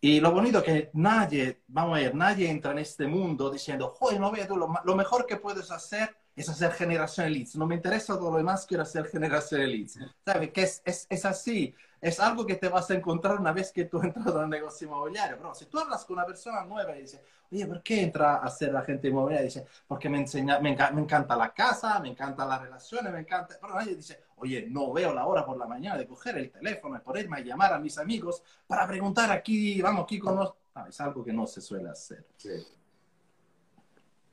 [0.00, 4.20] Y lo bonito que nadie, vamos a ver, nadie entra en este mundo diciendo, joder,
[4.20, 7.56] no veo, lo, lo mejor que puedes hacer es hacer generación de leads.
[7.56, 9.98] No me interesa todo lo demás, quiero hacer generación de leads.
[10.24, 10.52] ¿Sabes?
[10.52, 11.74] Que es, es, es, así.
[11.98, 15.38] Es algo que te vas a encontrar una vez que tú entras al negocio inmobiliario.
[15.38, 18.50] Pero si tú hablas con una persona nueva y dices, oye, ¿por qué entra a
[18.50, 19.46] ser agente inmobiliario?
[19.46, 23.56] Dice, porque me, enseña, me, me, encanta la casa, me encanta las relaciones, me encanta...
[23.58, 26.96] Pero nadie dice, oye, no veo la hora por la mañana de coger el teléfono
[26.96, 30.54] y ponerme a llamar a mis amigos para preguntar aquí, vamos, aquí con los...
[30.88, 32.26] es algo que no se suele hacer.
[32.36, 32.66] Sí.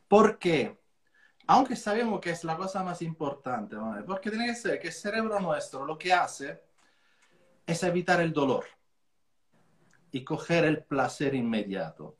[0.08, 0.78] ¿Por qué?
[1.48, 5.40] aunque sabemos que es la cosa más importante, porque tiene que ser que el cerebro
[5.40, 6.62] nuestro lo que hace
[7.66, 8.66] es evitar el dolor
[10.12, 12.16] y coger el placer inmediato.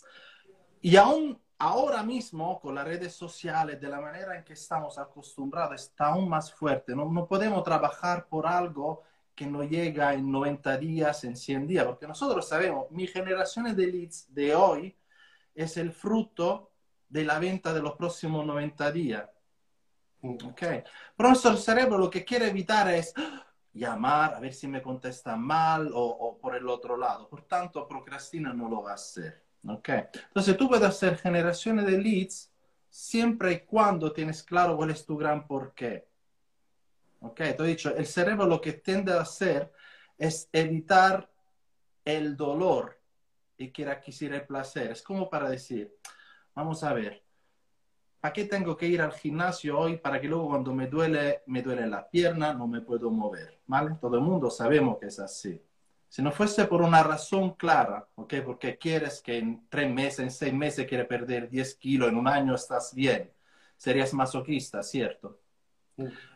[0.82, 5.82] Y aún ahora mismo, con las redes sociales, de la manera en que estamos acostumbrados,
[5.82, 6.96] está aún más fuerte.
[6.96, 11.86] No, no podemos trabajar por algo que no llega en 90 días, en 100 días,
[11.86, 14.96] porque nosotros sabemos, mi generación de leads de hoy
[15.56, 16.72] es el fruto
[17.08, 19.30] de la venta de los próximos 90 días.
[20.22, 20.62] Ok.
[21.16, 23.46] Pero nuestro cerebro lo que quiere evitar es ¡ah!
[23.74, 27.28] llamar a ver si me contesta mal o, por el otro lado.
[27.30, 29.43] Por tanto, procrastina no lo va a hacer.
[29.68, 29.90] Ok.
[30.28, 32.52] Entonces tú puedes hacer generaciones de leads
[32.90, 36.08] siempre y cuando tienes claro cuál es tu gran porqué.
[37.22, 37.38] Ok.
[37.38, 39.72] Te he dicho, el cerebro lo que tiende a hacer
[40.18, 41.30] es evitar
[42.06, 43.00] el dolor
[43.58, 44.92] y quiere adquirir el placer.
[44.92, 45.96] Es como para decir,
[46.56, 47.24] Vamos a ver.
[48.20, 51.62] ¿Para qué tengo que ir al gimnasio hoy para que luego cuando me duele, me
[51.62, 53.60] duele la pierna, no me puedo mover?
[53.66, 53.98] ¿Vale?
[54.00, 55.62] Todo el mundo sabemos que es así.
[56.14, 58.36] Si no fuese por una razón clara, ¿ok?
[58.46, 62.28] Porque quieres que en tres meses, en seis meses quieres perder 10 kilos, en un
[62.28, 63.32] año estás bien,
[63.78, 65.40] serías masoquista, ¿cierto?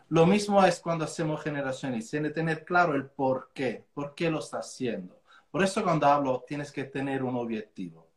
[0.10, 4.32] Lo mismo es cuando hacemos generaciones, tiene que tener claro el por qué, por qué
[4.32, 5.22] lo estás haciendo.
[5.52, 8.08] Por eso cuando hablo tienes que tener un objetivo.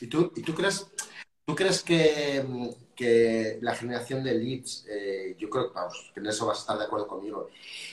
[0.00, 0.88] ¿Y tú, y tú crees,
[1.44, 2.46] tú crees que,
[2.94, 6.78] que la generación de leads, eh, yo creo vamos, que en eso vas a estar
[6.78, 7.48] de acuerdo conmigo,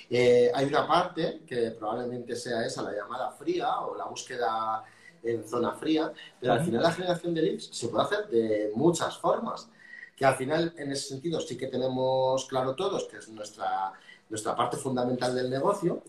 [0.09, 4.83] eh, hay una parte que probablemente sea esa, la llamada fría o la búsqueda
[5.23, 9.17] en zona fría, pero al final la generación de leads se puede hacer de muchas
[9.17, 9.69] formas,
[10.15, 13.93] que al final en ese sentido sí que tenemos claro todos que es nuestra,
[14.29, 16.03] nuestra parte fundamental del negocio,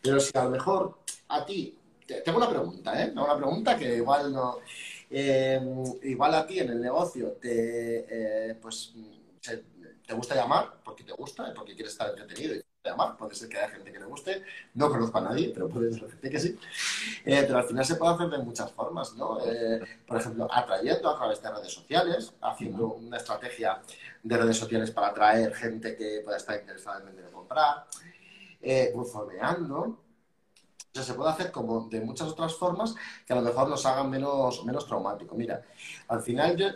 [0.00, 1.76] pero si a lo mejor a ti,
[2.24, 3.12] tengo una pregunta, ¿eh?
[3.14, 4.58] Una pregunta que igual no
[5.10, 5.60] eh,
[6.02, 8.94] igual a ti en el negocio te, eh, pues,
[9.40, 13.16] te gusta llamar porque te gusta, porque quieres estar entretenido y llamar.
[13.16, 14.42] Puede ser que haya gente que le guste,
[14.74, 16.58] no conozco a nadie, pero puede ser que sí.
[17.24, 19.38] Eh, pero al final se puede hacer de muchas formas, ¿no?
[20.06, 23.80] por ejemplo, atrayendo a través de redes sociales, haciendo una estrategia
[24.22, 27.86] de redes sociales para atraer gente que pueda estar interesada en vender o comprar,
[28.94, 30.05] bufoneando
[31.02, 32.94] se puede hacer como de muchas otras formas
[33.26, 35.34] que a lo mejor nos hagan menos, menos traumático.
[35.34, 35.62] Mira,
[36.08, 36.68] al final yo,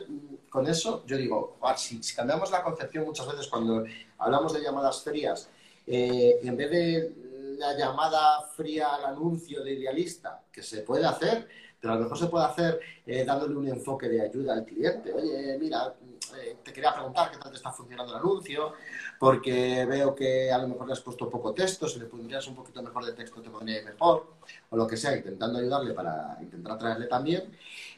[0.48, 3.84] con eso yo digo, si, cambiamos la concepción muchas veces cuando
[4.18, 5.48] hablamos de llamadas frías,
[5.86, 7.14] eh, en vez de
[7.58, 11.48] la llamada fría al anuncio de idealista, que se puede hacer,
[11.80, 15.12] pero a lo mejor se puede hacer eh, dándole un enfoque de ayuda al cliente.
[15.12, 15.94] Oye, mira,
[16.38, 18.74] eh, te quería preguntar qué tal te está funcionando el anuncio,
[19.18, 22.54] porque veo que a lo mejor le has puesto poco texto, si le pondrías un
[22.54, 24.34] poquito mejor de texto te pondría mejor,
[24.68, 27.50] o lo que sea, intentando ayudarle para intentar atraerle también.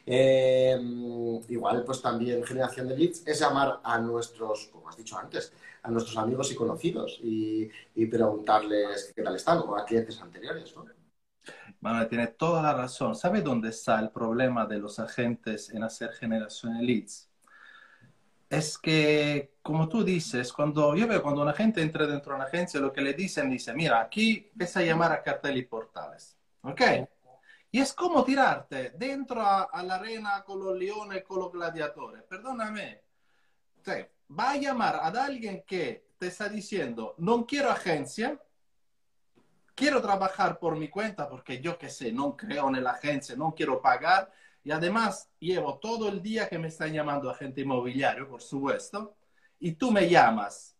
[0.05, 0.77] Eh,
[1.49, 5.91] igual, pues también generación de leads es llamar a nuestros, como has dicho antes, a
[5.91, 10.85] nuestros amigos y conocidos y, y preguntarles qué tal están, o a clientes anteriores, ¿no?
[11.79, 13.15] Manuel tiene toda la razón.
[13.15, 17.29] ¿Sabe dónde está el problema de los agentes en hacer generación de leads?
[18.49, 22.45] Es que, como tú dices, cuando yo veo cuando un agente entra dentro de una
[22.45, 26.37] agencia, lo que le dicen, dice, mira, aquí empieza a llamar a cartel y portales.
[26.61, 26.81] ¿Ok?
[27.71, 32.21] Y es como tirarte dentro a, a la arena con los leones, con los gladiadores.
[32.23, 33.01] Perdóname.
[33.83, 34.05] Sí.
[34.39, 38.39] Va a llamar a alguien que te está diciendo, no quiero agencia,
[39.75, 43.53] quiero trabajar por mi cuenta porque yo qué sé, no creo en la agencia, no
[43.55, 44.31] quiero pagar
[44.63, 49.15] y además llevo todo el día que me están llamando agente inmobiliario, por supuesto,
[49.59, 50.75] y tú me llamas.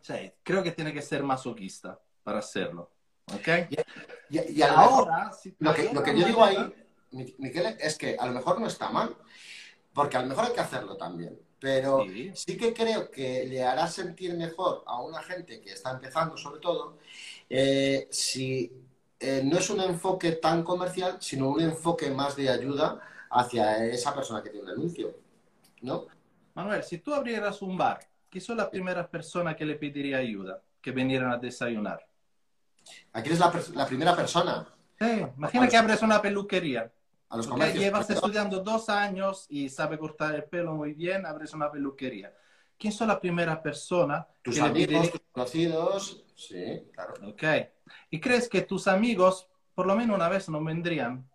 [0.00, 2.90] Sí, creo que tiene que ser masoquista para hacerlo.
[3.32, 3.48] ¿Ok?
[3.70, 6.72] Y, y, y ahora, si lo, que, lo que yo digo ahí,
[7.10, 9.16] Miquel, es que a lo mejor no está mal,
[9.92, 11.38] porque a lo mejor hay que hacerlo también.
[11.58, 12.30] Pero sí.
[12.34, 12.56] sí.
[12.56, 16.98] que creo que le hará sentir mejor a una gente que está empezando, sobre todo,
[17.48, 18.70] eh, si
[19.18, 24.14] eh, no es un enfoque tan comercial, sino un enfoque más de ayuda hacia esa
[24.14, 25.14] persona que tiene un anuncio.
[25.82, 26.06] ¿No?
[26.54, 30.62] Manuel, si tú abrieras un bar, ¿qué son las primeras personas que le pediría ayuda?
[30.80, 32.06] Que vinieran a desayunar.
[33.12, 34.66] Aquí es la, la primera persona.
[34.98, 36.90] Sí, imagina que abres una peluquería.
[37.28, 41.52] A los okay, llevas estudiando dos años y sabe cortar el pelo muy bien, abres
[41.54, 42.32] una peluquería.
[42.78, 44.26] ¿Quién son las primeras personas?
[44.42, 47.14] Tus que amigos, tus conocidos, sí, claro.
[47.26, 47.42] Ok.
[48.10, 51.28] ¿Y crees que tus amigos, por lo menos una vez, no vendrían?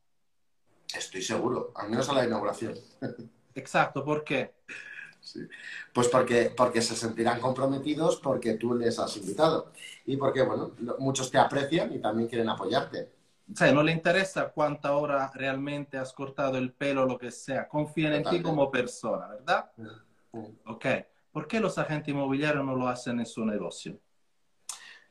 [0.96, 2.76] Estoy seguro, al menos a la inauguración.
[3.56, 4.54] Exacto, ¿por qué?
[5.20, 5.42] Sí.
[5.94, 9.72] Pues porque, porque se sentirán comprometidos porque tú les has invitado.
[10.06, 13.21] Y porque, bueno, muchos te aprecian y también quieren apoyarte.
[13.52, 17.68] O sea, no le interesa cuánta hora realmente has cortado el pelo, lo que sea.
[17.68, 19.72] Confían en ti como persona, ¿verdad?
[19.76, 20.40] Sí.
[20.66, 20.86] Ok.
[21.32, 24.00] ¿Por qué los agentes inmobiliarios no lo hacen en su negocio?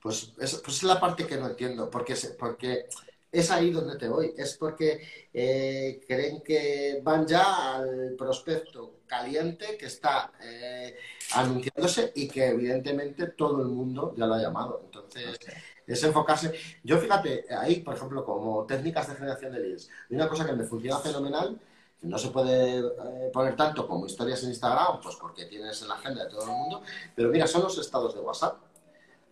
[0.00, 1.90] Pues es, pues es la parte que no entiendo.
[1.90, 2.86] Porque, porque
[3.30, 4.32] es ahí donde te voy.
[4.36, 10.96] Es porque eh, creen que van ya al prospecto caliente que está eh,
[11.34, 14.80] anunciándose y que evidentemente todo el mundo ya lo ha llamado.
[14.84, 15.36] Entonces...
[15.36, 15.54] Okay
[15.94, 16.52] es enfocarse.
[16.84, 20.52] Yo fíjate, ahí, por ejemplo, como técnicas de generación de leads, hay una cosa que
[20.52, 21.58] me funciona fenomenal,
[22.00, 25.88] que no se puede eh, poner tanto como historias en Instagram, pues porque tienes en
[25.88, 26.82] la agenda de todo el mundo,
[27.14, 28.58] pero mira, son los estados de WhatsApp.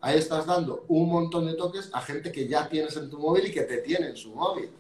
[0.01, 3.47] Ahí estás dando un montón de toques a gente que ya tienes en tu móvil
[3.47, 4.71] y que te tiene en su móvil.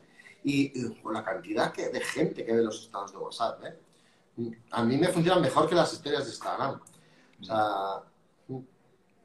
[0.44, 3.76] Y, con la cantidad que, de gente que ve los estados de WhatsApp, ¿eh?
[4.70, 6.80] a mí me funcionan mejor que las historias de Instagram.
[7.40, 8.02] O sea,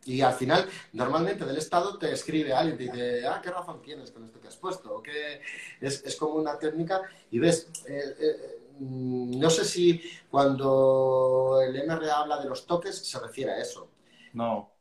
[0.06, 4.12] y al final, normalmente del Estado te escribe alguien, te dice, ah, ¿qué razón tienes
[4.12, 4.96] con esto que has puesto?
[4.96, 5.42] O que
[5.80, 12.22] es, es, como una técnica y ves, eh, eh, no sé si cuando el MRA
[12.22, 13.89] habla de los toques se refiere a eso.
[14.34, 14.74] No,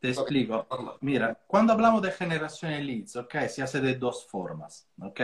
[0.00, 0.66] te explico.
[1.00, 5.20] Mira, cuando hablamos de generación de leads, ok, se hace de dos formas, ok.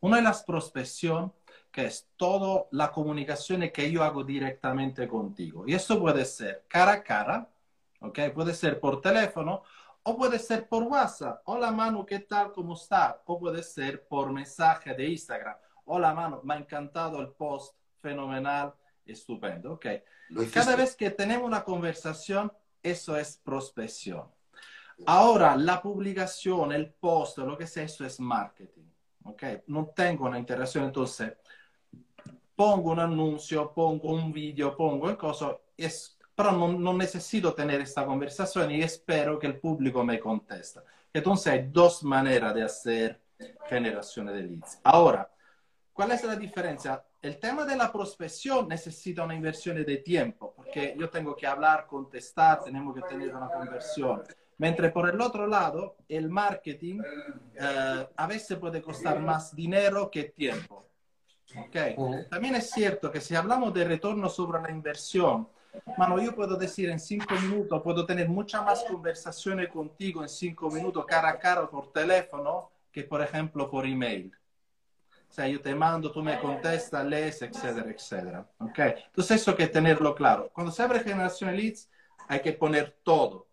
[0.00, 1.32] Una es la prospección,
[1.72, 5.64] que es toda la comunicación que yo hago directamente contigo.
[5.66, 7.48] Y eso puede ser cara a cara,
[8.04, 8.18] ¿ok?
[8.34, 9.62] Puede ser por teléfono
[10.02, 11.40] o puede ser por WhatsApp.
[11.46, 12.52] Hola Manu, ¿qué tal?
[12.52, 13.22] ¿Cómo está?
[13.24, 15.56] O puede ser por mensaje de Instagram.
[15.86, 18.74] Hola Manu, me ha encantado el post, fenomenal,
[19.06, 19.86] estupendo, ¿ok?
[20.52, 24.26] Cada vez que tenemos una conversación, eso es prospección.
[25.06, 28.90] Ahora, la publicación, el post, lo que sea, eso es marketing,
[29.24, 29.42] ¿ok?
[29.66, 31.32] No tengo una interacción, entonces
[32.54, 37.80] pongo un anuncio, pongo un video, pongo el coso, es pero no, no, necesito tener
[37.80, 40.80] esta conversación y espero que el público me conteste.
[41.12, 43.20] Entonces hay dos maneras de hacer
[43.68, 44.80] generación de leads.
[44.82, 45.30] Ahora,
[45.92, 47.04] ¿cuál es la diferencia?
[47.22, 51.86] El tema de la prospección necesita una inversión de tiempo, porque yo tengo que hablar,
[51.86, 54.22] contestar, tenemos que tener una conversión.
[54.58, 57.00] Mientras por el otro lado, el marketing
[57.54, 60.84] eh, a veces puede costar más dinero que tiempo.
[61.66, 61.96] Okay.
[62.30, 65.48] También es cierto que si hablamos de retorno sobre la inversión,
[65.96, 70.70] Mano, yo puedo decir en cinco minutos, puedo tener muchas más conversaciones contigo en cinco
[70.70, 74.32] minutos cara a cara por teléfono que, por ejemplo, por email.
[75.28, 78.48] O sea, yo te mando, tú me contestas, lees, etcétera, etcétera.
[78.58, 78.78] ¿Ok?
[78.78, 80.48] Entonces, eso hay que tenerlo claro.
[80.52, 81.90] Cuando se abre generación leads,
[82.28, 83.48] hay que poner todo.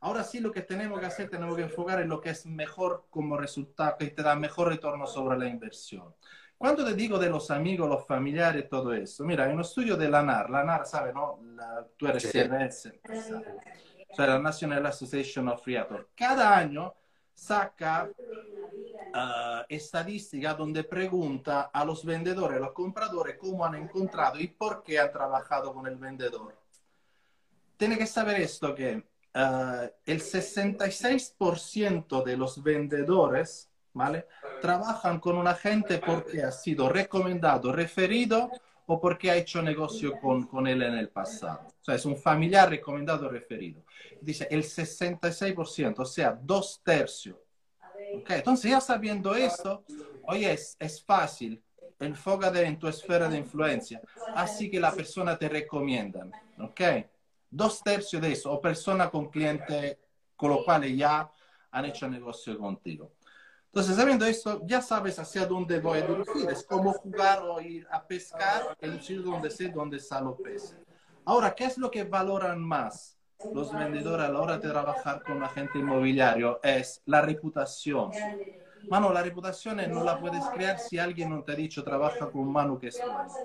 [0.00, 3.06] Ahora sí lo que tenemos que hacer, tenemos que enfocar en lo que es mejor
[3.08, 6.14] como resultado, que te da mejor retorno sobre la inversión.
[6.56, 10.08] Cuando te digo de los amigos, los familiares, todo eso, mira, en un estudio de
[10.08, 11.40] la NAR, la NAR, ¿sabe, no?
[11.56, 12.92] La, eres CNS,
[14.10, 16.06] o sea, la National Association of Realtors.
[16.14, 16.94] Cada año
[17.34, 24.48] saca uh, estadística donde pregunta a los vendedores, a los compradores, cómo han encontrado y
[24.48, 26.56] por qué han trabajado con el vendedor.
[27.76, 34.26] Tiene que saber esto que uh, el 66% de los vendedores, ¿vale?
[34.60, 38.50] Trabajan con un agente porque ha sido recomendado, referido
[38.86, 41.68] o porque ha hecho negocio con, con él en el pasado.
[41.68, 43.82] O sea, es un familiar recomendado, referido.
[44.20, 47.38] Dice el 66%, o sea, dos tercios.
[48.20, 49.84] Okay, entonces ya sabiendo esto,
[50.24, 51.62] oye, es, es fácil,
[51.98, 54.00] enfócate en tu esfera de influencia,
[54.34, 56.26] así que la persona te recomienda,
[56.58, 56.80] ¿ok?
[57.54, 59.96] dos tercios de eso, o personas con clientes
[60.36, 61.30] con los cuales ya
[61.70, 63.12] han hecho negocio contigo.
[63.74, 66.48] Entonces, sabiendo esto, ya sabes hacia dónde voy a dirigir.
[66.50, 70.40] Es como jugar o ir a pescar en un sitio donde sé dónde están los
[70.40, 70.78] peces.
[71.24, 73.18] Ahora, ¿qué es lo que valoran más
[73.50, 76.60] los vendedores a la hora de trabajar con un agente inmobiliario?
[76.62, 78.16] Es la reputación.
[78.88, 82.42] Mano, la reputación no la puedes crear si alguien no te ha dicho trabaja con
[82.42, 83.38] un mano que es bueno.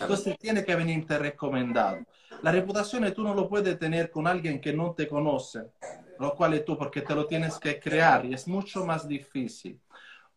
[0.00, 2.06] Entonces tiene que venirte recomendado.
[2.40, 5.72] La reputación tú no lo puedes tener con alguien que no te conoce,
[6.18, 9.80] lo cual tú, porque te lo tienes que crear y es mucho más difícil.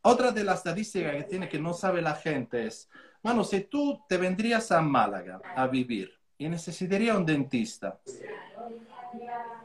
[0.01, 2.89] Otra de las estadísticas que tiene que no sabe la gente es,
[3.21, 7.99] bueno, si tú te vendrías a Málaga a vivir y necesitaría un dentista,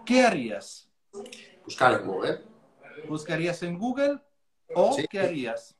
[0.04, 0.88] ¿qué harías?
[1.64, 2.40] Buscar en Google.
[3.08, 4.18] ¿Buscarías en Google
[4.74, 5.76] o qué harías?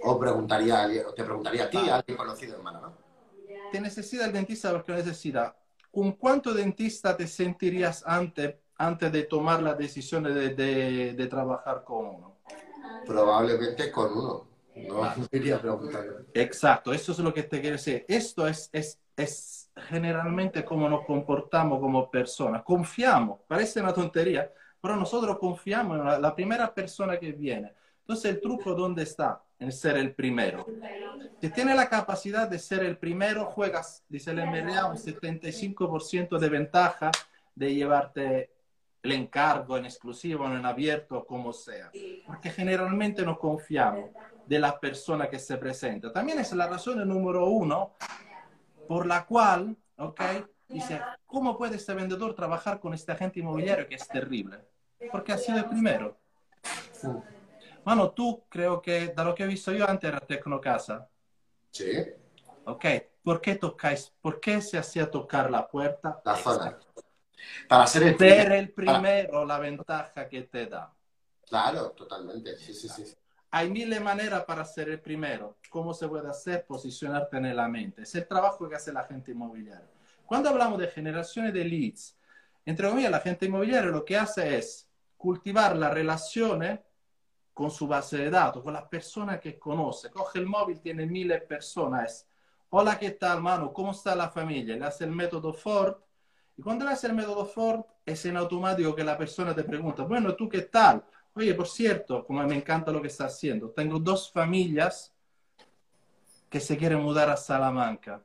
[0.00, 2.92] O preguntaría, te preguntaría a ti, a alguien conocido en Málaga
[3.72, 5.56] te necesita el dentista porque necesita.
[5.90, 10.54] ¿Con cuánto dentista te sentirías antes, antes de tomar la decisión de,
[11.14, 12.36] de, trabajar con uno?
[13.06, 14.46] Probablemente con uno.
[14.74, 15.60] No iría
[16.34, 18.04] Exacto, eso es lo que te quiero decir.
[18.08, 22.62] Esto es, es, es generalmente cómo nos comportamos como personas.
[22.64, 27.72] Confiamos, parece una tontería, pero nosotros confiamos en la, la primera persona que viene.
[28.00, 29.42] Entonces, ¿el truco dónde está?
[29.60, 30.66] En ser el primero.
[31.40, 36.48] Si tienes la capacidad de ser el primero, juegas, dice el MRA, un 75% de
[36.48, 37.12] ventaja
[37.54, 38.50] de llevarte
[39.02, 41.90] el encargo en exclusivo, en abierto, como sea.
[42.26, 44.10] Porque generalmente no confiamos
[44.46, 46.12] de la persona que se presenta.
[46.12, 47.94] También es la razón número uno
[48.86, 50.20] por la cual, ¿ok?
[50.68, 54.58] Dice, ¿cómo puede este vendedor trabajar con este agente inmobiliario que es terrible?
[55.10, 56.16] Porque ha sido el primero.
[57.84, 61.08] Mano, tú creo que, da lo que he visto yo antes, era Tecnocasa.
[61.72, 61.90] Sí.
[62.64, 62.84] Ok,
[63.24, 64.12] ¿por qué tocáis?
[64.20, 66.20] ¿Por qué se hacía tocar la puerta?
[66.24, 66.78] La zona.
[67.68, 70.92] Para ser el, Ser el primero, la ventaja que te da.
[71.48, 72.56] Claro, totalmente.
[72.56, 73.04] Sí, sí, sí.
[73.50, 75.58] Hay miles de maneras para ser el primero.
[75.68, 76.64] ¿Cómo se puede hacer?
[76.64, 78.02] Posicionarte en la mente.
[78.02, 79.90] Es el trabajo que hace la gente inmobiliaria.
[80.24, 82.16] Cuando hablamos de generaciones de leads,
[82.64, 86.80] entre comillas, la gente inmobiliaria lo que hace es cultivar las relaciones
[87.52, 90.10] con su base de datos, con las personas que conoce.
[90.10, 92.26] Coge el móvil, tiene miles de personas.
[92.70, 93.72] Hola, ¿qué tal, mano?
[93.72, 94.76] ¿Cómo está la familia?
[94.76, 95.96] Le hace el método Ford.
[96.62, 100.04] Y cuando le hace el método Ford, es en automático que la persona te pregunta,
[100.04, 101.02] bueno, ¿tú qué tal?
[101.34, 105.12] Oye, por cierto, como me encanta lo que está haciendo, tengo dos familias
[106.48, 108.22] que se quieren mudar a Salamanca.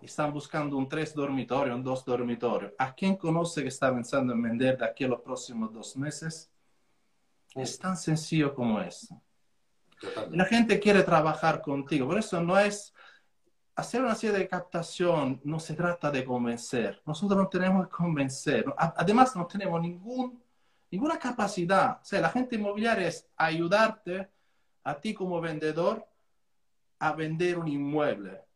[0.00, 2.72] Están buscando un tres dormitorio, un dos dormitorio.
[2.78, 6.50] ¿A quién conoce que está pensando en vender de aquí a los próximos dos meses?
[7.54, 9.20] Es tan sencillo como eso.
[10.30, 12.94] La gente quiere trabajar contigo, por eso no es
[13.76, 17.00] hacer una serie de captación, no se trata de convencer.
[17.06, 18.64] Nosotros no tenemos que convencer.
[18.76, 20.42] Además, no tenemos ningún,
[20.90, 22.00] ninguna capacidad.
[22.02, 24.28] O sea, la gente inmobiliaria es ayudarte
[24.82, 26.04] a ti como vendedor
[26.98, 28.46] a vender un inmueble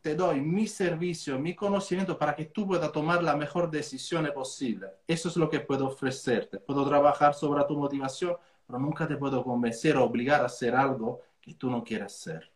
[0.00, 4.88] te doy mi servicio, mi conocimiento para que tú puedas tomar la mejor decisión posible.
[5.06, 6.58] Eso es lo que puedo ofrecerte.
[6.58, 8.36] Puedo trabajar sobre tu motivación,
[8.66, 12.50] pero nunca te puedo convencer o obligar a hacer algo que tú no quieras hacer.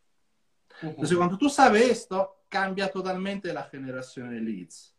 [0.82, 4.94] Entonces, cuando tú sabes esto, cambia totalmente la generación de leads.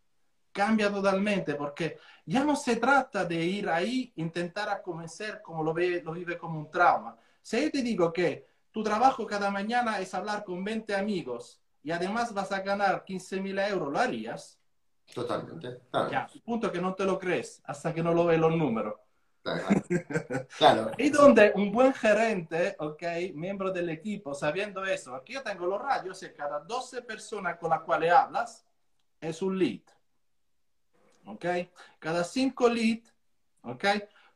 [0.52, 5.74] Cambia totalmente porque ya no se trata de ir ahí, intentar a convencer como lo,
[5.74, 7.18] ve, lo vive como un trauma.
[7.42, 11.92] Si yo te digo que tu trabajo cada mañana es hablar con 20 amigos y
[11.92, 14.60] además vas a ganar 15 mil euros, ¿lo harías?
[15.14, 15.82] Totalmente.
[15.92, 16.12] Claro.
[16.12, 18.96] Ya, punto que no te lo crees hasta que no lo ves los números.
[20.58, 20.92] Claro.
[20.98, 25.82] y donde un buen gerente, ok, miembro del equipo, sabiendo eso, aquí yo tengo los
[25.82, 28.66] radios y cada 12 personas con las cuales hablas
[29.20, 29.82] es un lead.
[31.26, 31.46] ¿ok?
[32.00, 33.14] Cada cinco leads,
[33.62, 33.86] ¿ok?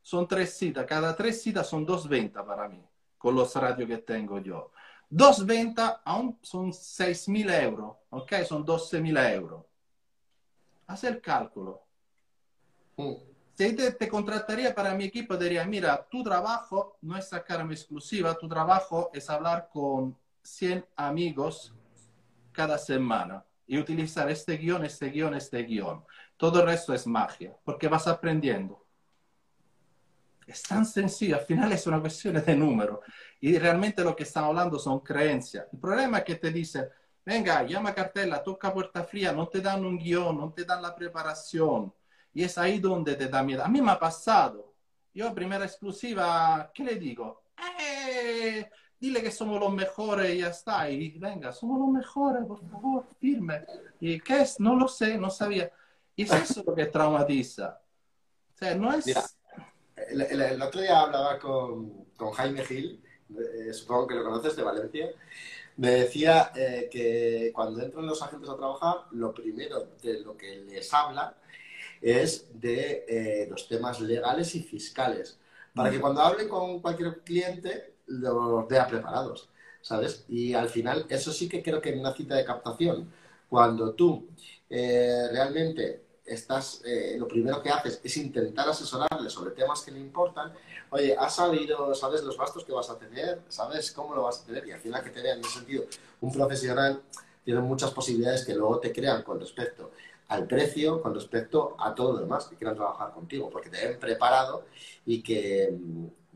[0.01, 0.86] Son tres citas.
[0.86, 2.84] Cada tres citas son dos ventas para mí,
[3.18, 4.72] con los radios que tengo yo.
[5.10, 8.43] Dos ventas aún son 6.000 euros, ¿ok?
[8.45, 9.66] Son 12.000 euros.
[10.86, 11.82] Haz el cálculo.
[12.97, 13.14] Mm.
[13.58, 18.47] Te, te, contrataría para mi equipo, diría, mira, tu trabajo no es sacarme exclusiva, tu
[18.47, 21.74] trabajo es hablar con 100 amigos
[22.51, 26.05] cada semana y utilizar este guion, este guion, este guion.
[26.38, 28.86] Todo el resto es magia, porque vas aprendiendo.
[30.45, 33.01] Es tan sencillo, al final es una cuestión de número.
[33.41, 35.66] Y realmente lo que están hablando son creencias.
[35.74, 36.88] El problema es que te dicen,
[37.26, 40.93] venga, llama cartela, toca puerta fría, no te dan un guion, no te dan la
[40.93, 41.91] preparación.
[42.38, 43.64] Y es ahí donde te da miedo.
[43.64, 44.76] A mí me ha pasado.
[45.12, 47.42] Yo, primera exclusiva, ¿qué le digo?
[47.80, 48.70] ¡Eh!
[49.00, 50.88] Dile que somos los mejores y ya está.
[50.88, 53.66] Y venga, somos los mejores, por favor, firme.
[54.00, 54.60] ¿Y qué es?
[54.60, 55.72] No lo sé, no sabía.
[56.16, 57.82] Y es eso lo que traumatiza.
[58.54, 59.08] O sea, no es...
[59.08, 59.24] Mira,
[59.96, 63.04] el, el, el, otro día hablaba con, con Jaime Gil,
[63.36, 65.10] eh, supongo que lo conoces, de Valencia.
[65.78, 70.58] Me decía eh, que cuando entran los agentes a trabajar, lo primero de lo que
[70.58, 71.36] les habla
[72.02, 75.38] es de eh, los temas legales y fiscales,
[75.74, 79.50] para que cuando hablen con cualquier cliente los vea preparados,
[79.82, 80.26] ¿sabes?
[80.28, 83.12] Y al final, eso sí que creo que en una cita de captación,
[83.50, 84.28] cuando tú
[84.70, 90.00] eh, realmente estás, eh, lo primero que haces es intentar asesorarle sobre temas que le
[90.00, 90.52] importan,
[90.89, 94.45] oye, has sabido, sabes los gastos que vas a tener, sabes cómo lo vas a
[94.45, 95.86] tener, y al final que te vean en ese sentido,
[96.22, 97.02] un profesional
[97.45, 99.91] tiene muchas posibilidades que luego te crean con respecto
[100.30, 103.99] al precio con respecto a todo lo demás que quieran trabajar contigo, porque te ven
[103.99, 104.65] preparado
[105.05, 105.73] y que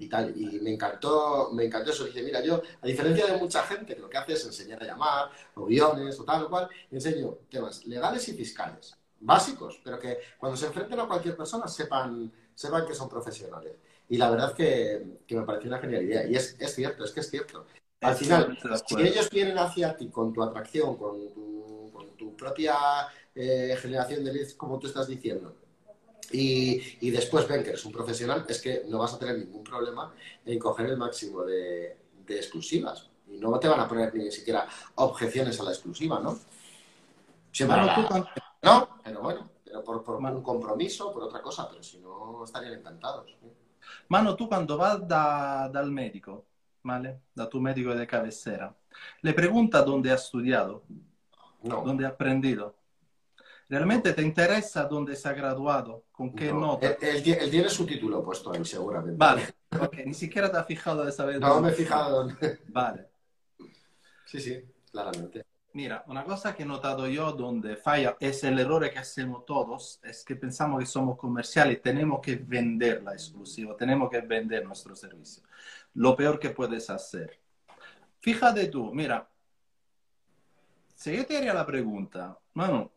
[0.02, 0.34] y tal.
[0.36, 2.06] Y me encantó, me encantó eso.
[2.06, 4.86] Dice, mira, yo, a diferencia de mucha gente que lo que hace es enseñar a
[4.86, 10.18] llamar, o guiones, o tal o cual, enseño temas legales y fiscales, básicos, pero que
[10.38, 13.74] cuando se enfrenten a cualquier persona sepan, sepan que son profesionales.
[14.10, 16.26] Y la verdad que, que me pareció una genial idea.
[16.26, 17.66] Y es, es cierto, es que es cierto.
[18.02, 22.76] Al final, si ellos vienen hacia ti con tu atracción, con tu, con tu propia
[23.36, 25.56] eh, generación de leads, como tú estás diciendo,
[26.32, 29.64] y, y, después ven que eres un profesional, es que no vas a tener ningún
[29.64, 30.14] problema
[30.46, 33.10] en coger el máximo de, de exclusivas.
[33.28, 34.66] Y no te van a poner ni siquiera
[34.96, 36.38] objeciones a la exclusiva, ¿no?
[37.52, 38.30] Siempre Mano, la- tú cuando-
[38.62, 42.74] No, pero bueno, pero por, por un compromiso, por otra cosa, pero si no, estarían
[42.74, 43.36] encantados.
[44.08, 46.46] Mano, tú cuando vas da- dal médico,
[46.84, 47.22] ¿vale?
[47.36, 48.74] Da tu médico de cabecera,
[49.22, 50.84] le pregunta dónde has estudiado,
[51.64, 52.76] No, dónde has aprendido.
[53.72, 56.04] ¿Realmente te interesa dónde se ha graduado?
[56.12, 56.60] ¿Con qué no.
[56.60, 56.88] nota?
[56.88, 59.16] Él, él él tiene su título puesto ahí, seguramente.
[59.18, 59.48] Vale,
[59.80, 61.70] ok, ni siquiera te has fijado de saber No dónde.
[61.70, 62.60] me he fijado dónde.
[62.68, 63.08] Vale.
[64.26, 64.62] Sí, sí,
[64.92, 65.46] claramente.
[65.72, 70.02] Mira, una cosa que he notado yo donde falla es el error que hacemos todos,
[70.04, 74.66] es que pensamos que somos comerciales y tenemos que vender la exclusiva, tenemos que vender
[74.66, 75.44] nuestro servicio.
[75.94, 77.40] Lo peor que puedes hacer.
[78.20, 79.30] Fíjate tú, mira,
[80.94, 82.92] si yo te haría la pregunta, mano,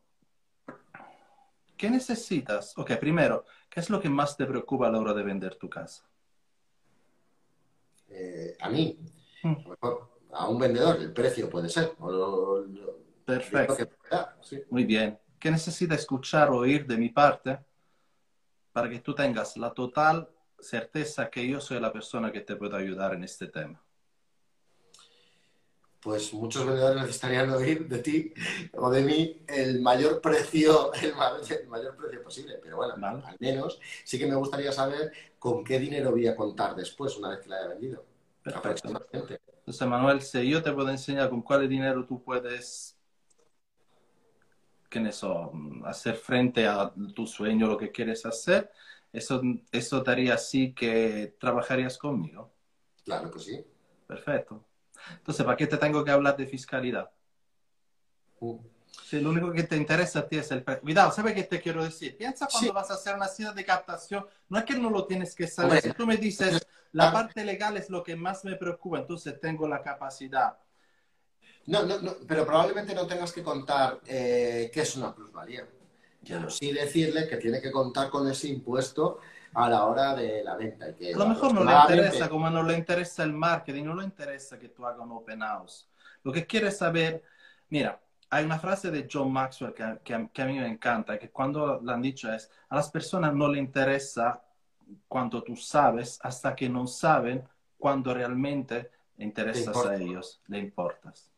[1.77, 2.77] ¿qué necesitas?
[2.77, 5.68] Ok, primero, ¿qué es lo que más te preocupa a la hora de vender tu
[5.68, 6.09] casa?
[8.09, 8.99] Eh, a mí,
[9.43, 9.57] Mm.
[10.33, 11.95] a, un vendedor, el precio puede ser.
[11.99, 13.77] O lo, lo- Perfecto.
[13.77, 13.89] que
[14.43, 14.62] sí.
[14.70, 15.18] Muy bien.
[15.39, 17.59] ¿Qué necesitas escuchar o oír de mi parte
[18.72, 22.77] para que tú tengas la total certeza que yo soy la persona que te puede
[22.77, 23.84] ayudar en este tema?
[26.05, 28.35] Pues muchos vendedores necesitarían oír de ti
[28.75, 32.61] o de mí el mayor precio, el ma- el mayor precio posible.
[32.63, 33.23] Pero bueno, Vale.
[33.25, 37.31] al menos sí que me gustaría saber con qué dinero voy a contar después, una
[37.31, 38.05] vez que la haya vendido.
[38.43, 38.89] Perfecto.
[39.11, 42.99] Entonces, Manuel, si yo te puedo enseñar con cuál dinero tú puedes,
[44.91, 45.53] en eso,
[45.87, 48.71] hacer frente a tu sueño, lo que quieres hacer,
[49.11, 49.41] eso,
[49.73, 52.53] eso te haría así que trabajarías conmigo.
[53.05, 53.65] Claro que sí.
[54.07, 54.65] Perfecto.
[55.11, 57.11] Entonces, ¿para qué te tengo que hablar de fiscalidad?
[58.41, 58.57] Mm.
[59.05, 60.83] Si lo único que te interesa a ti es el precio.
[60.83, 62.17] Cuidado, ¿sabes qué te quiero decir?
[62.17, 62.75] Piensa cuando Sí.
[62.75, 65.79] vas a hacer una cita de captación, no es que no lo tienes que saber.
[65.79, 65.83] Hombre.
[65.83, 69.67] Si tú me dices, la parte legal es lo que más me preocupa, entonces tengo
[69.67, 70.57] la capacidad.
[71.67, 75.67] No, no, no, pero probablemente no tengas que contar eh, qué es una plusvalía.
[76.27, 79.19] Pero sí decirle que tiene que contar con ese impuesto
[79.55, 80.89] a la hora de la venta.
[80.91, 83.95] y que A lo mejor no le interesa, como no le interesa el marketing, no
[83.95, 85.89] le interesa que tú hagas un open house.
[86.23, 87.23] Lo que quiere saber,
[87.71, 88.01] mira,
[88.31, 91.81] hay una frase de John Maxwell que, que- que a mí me encanta, que cuando
[91.83, 94.43] la han dicho es, a las personas no le interesa
[95.09, 97.43] cuando tú sabes hasta que no saben
[97.79, 101.31] cuando realmente interesas a ellos, le importas.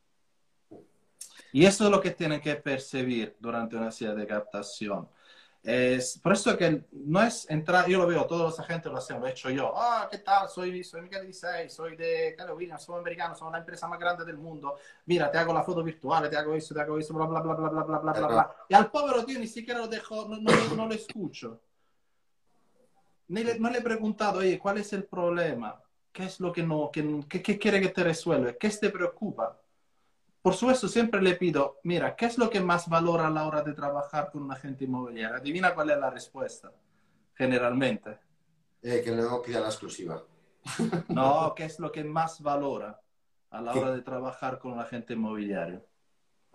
[1.53, 5.09] Y eso es lo que tienen que percibir durante una serie de captación.
[5.67, 9.19] Es, por eso que no es entrar, yo lo veo, todos los agentes lo hacen,
[9.19, 9.73] lo he hecho yo.
[9.75, 10.49] Ah, ¿qué tal?
[10.49, 14.25] Soy, soy Miguel 16, soy de Keller Williams, soy americano, soy la empresa más grande
[14.25, 14.77] del mundo.
[15.07, 17.55] Mira, te hago la foto virtual, te hago eso, te hago eso, bla, bla, bla,
[17.55, 18.57] bla, bla, bla, bla, bla, bla.
[18.69, 21.61] Y al pobre tío ni siquiera lo dejo, no, no, no lo escucho.
[23.27, 25.83] Ni le, no le he preguntado, oye, ¿cuál es el problema?
[26.13, 28.53] ¿Qué es lo que no, que, qué, qué quiere que te resuelva?
[28.53, 29.59] ¿Qué te preocupa?
[30.47, 33.63] Por supuesto, siempre le pido, mira, ¿qué es lo que más valora a la hora
[33.63, 35.39] de trabajar con un agente inmobiliario?
[35.39, 36.71] Adivina cuál es la respuesta,
[37.35, 38.21] generalmente.
[38.81, 40.23] Eh, que no pida la exclusiva.
[41.09, 43.01] No, ¿qué es lo que más valora
[43.51, 45.85] a la hora de trabajar con un agente inmobiliario?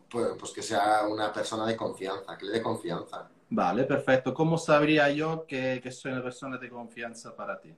[0.09, 3.29] Pues, pues que sea una persona de confianza, que le dé confianza.
[3.49, 4.33] Vale, perfecto.
[4.33, 7.75] ¿Cómo sabría yo que, que soy una persona de confianza para ti?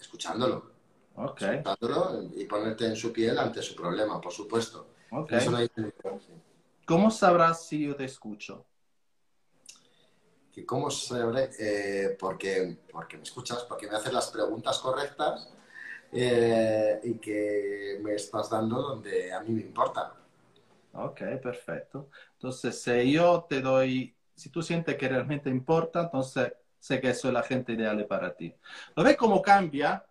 [0.00, 0.75] Escuchándolo.
[1.16, 4.88] Ok, Escuchándolo y ponerte en su piel ante su problema, por supuesto.
[5.10, 5.32] ok.
[5.32, 5.70] Eso no hay-
[6.86, 8.64] ¿Cómo sabrás si yo te escucho?
[10.66, 11.50] ¿Cómo sabré?
[11.58, 15.52] Eh, porque, porque me escuchas, porque me haces las preguntas correctas
[16.12, 20.14] eh, y que me estás dando donde a mí me importa.
[20.92, 22.08] Ok, perfecto.
[22.34, 27.32] Entonces, si yo te doy, si tú sientes que realmente importa, entonces sé que soy
[27.32, 28.54] la gente ideal para ti.
[28.94, 30.05] ¿Lo ves cómo cambia?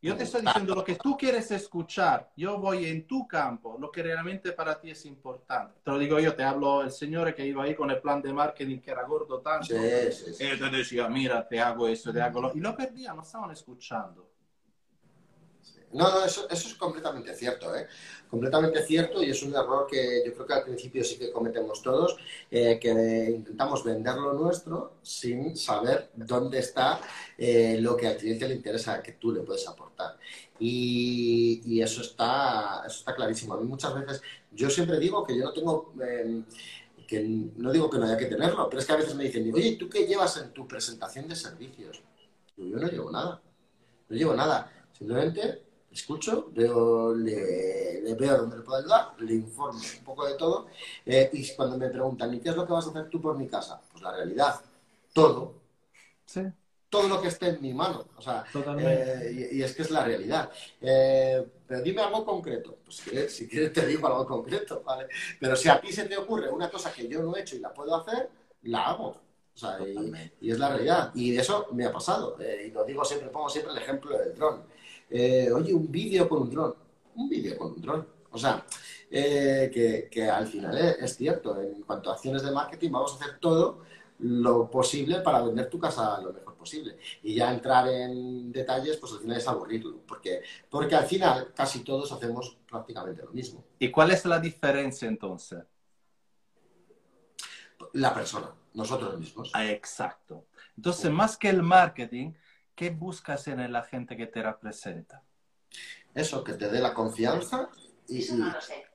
[0.00, 2.30] Yo te estoy diciendo lo que tú quieres escuchar.
[2.36, 5.80] Yo voy en tu campo, lo que realmente para ti es importante.
[5.82, 8.32] Te lo digo yo, te hablo el señor que iba ahí con el plan de
[8.32, 9.66] marketing que era gordo tanto.
[9.66, 10.44] Sí, sí, sí.
[10.44, 12.56] Y te decía, mira, te hago eso, te hago lo...
[12.56, 14.27] Y lo perdía, no estaban escuchando.
[15.90, 17.86] No, no, eso, eso es completamente cierto, ¿eh?
[18.28, 21.80] Completamente cierto y es un error que yo creo que al principio sí que cometemos
[21.82, 22.16] todos,
[22.50, 27.00] eh, que intentamos vender lo nuestro sin saber dónde está
[27.38, 30.18] eh, lo que al cliente le interesa que tú le puedes aportar.
[30.58, 33.54] Y, y eso, está, eso está clarísimo.
[33.54, 34.20] A mí muchas veces,
[34.52, 35.94] yo siempre digo que yo no tengo...
[36.02, 36.42] eh,
[37.06, 39.50] que no digo que no haya que tenerlo, pero es que a veces me dicen,
[39.54, 42.02] oye, ¿tú qué llevas en tu presentación de servicios?
[42.56, 43.40] Yo no llevo nada,
[44.10, 44.70] no llevo nada.
[44.92, 50.34] Simplemente escucho, veo, le, le veo dónde le puedo ayudar, le informo un poco de
[50.34, 50.66] todo.
[51.06, 53.36] eh, y cuando me preguntan, ¿y qué es lo que vas a hacer tú por
[53.38, 53.80] mi casa?
[53.92, 54.60] Pues la realidad,
[55.12, 55.54] todo,
[56.26, 56.40] Sí,
[56.90, 58.06] todo lo que esté en mi mano.
[58.16, 59.12] O sea, totalmente.
[59.26, 60.50] eh, y, y es que es la realidad.
[60.80, 62.78] Eh, pero dime algo concreto.
[62.84, 65.06] Pues si quieres, si quieres te digo algo concreto, ¿vale?
[65.38, 67.60] Pero si a ti se te ocurre una cosa que yo no he hecho y
[67.60, 68.30] la puedo hacer,
[68.62, 69.08] la hago.
[69.54, 71.10] O sea, y, y es la realidad.
[71.14, 72.36] Y eso me ha pasado.
[72.40, 74.62] Eh, y lo digo siempre, pongo siempre el ejemplo del dron.
[75.10, 76.74] Eh, oye, un vídeo con un dron.
[77.14, 78.08] Un vídeo con un dron.
[78.30, 78.64] O sea,
[79.10, 81.60] eh, que, que al final es, es cierto.
[81.60, 83.82] En cuanto a acciones de marketing, vamos a hacer todo
[84.20, 86.98] lo posible para vender tu casa lo mejor posible.
[87.22, 90.00] Y ya entrar en detalles, pues al final es aburrirlo.
[90.06, 93.64] Porque, porque al final casi todos hacemos prácticamente lo mismo.
[93.78, 95.60] ¿Y cuál es la diferencia entonces?
[97.92, 99.50] La persona, nosotros mismos.
[99.54, 100.46] Ah, exacto.
[100.76, 102.32] Entonces, más que el marketing,
[102.78, 105.24] ¿qué buscas en la gente que te representa?
[106.14, 107.68] Eso, que te dé la confianza
[108.06, 108.20] y...
[108.20, 108.86] Eso no lo sé.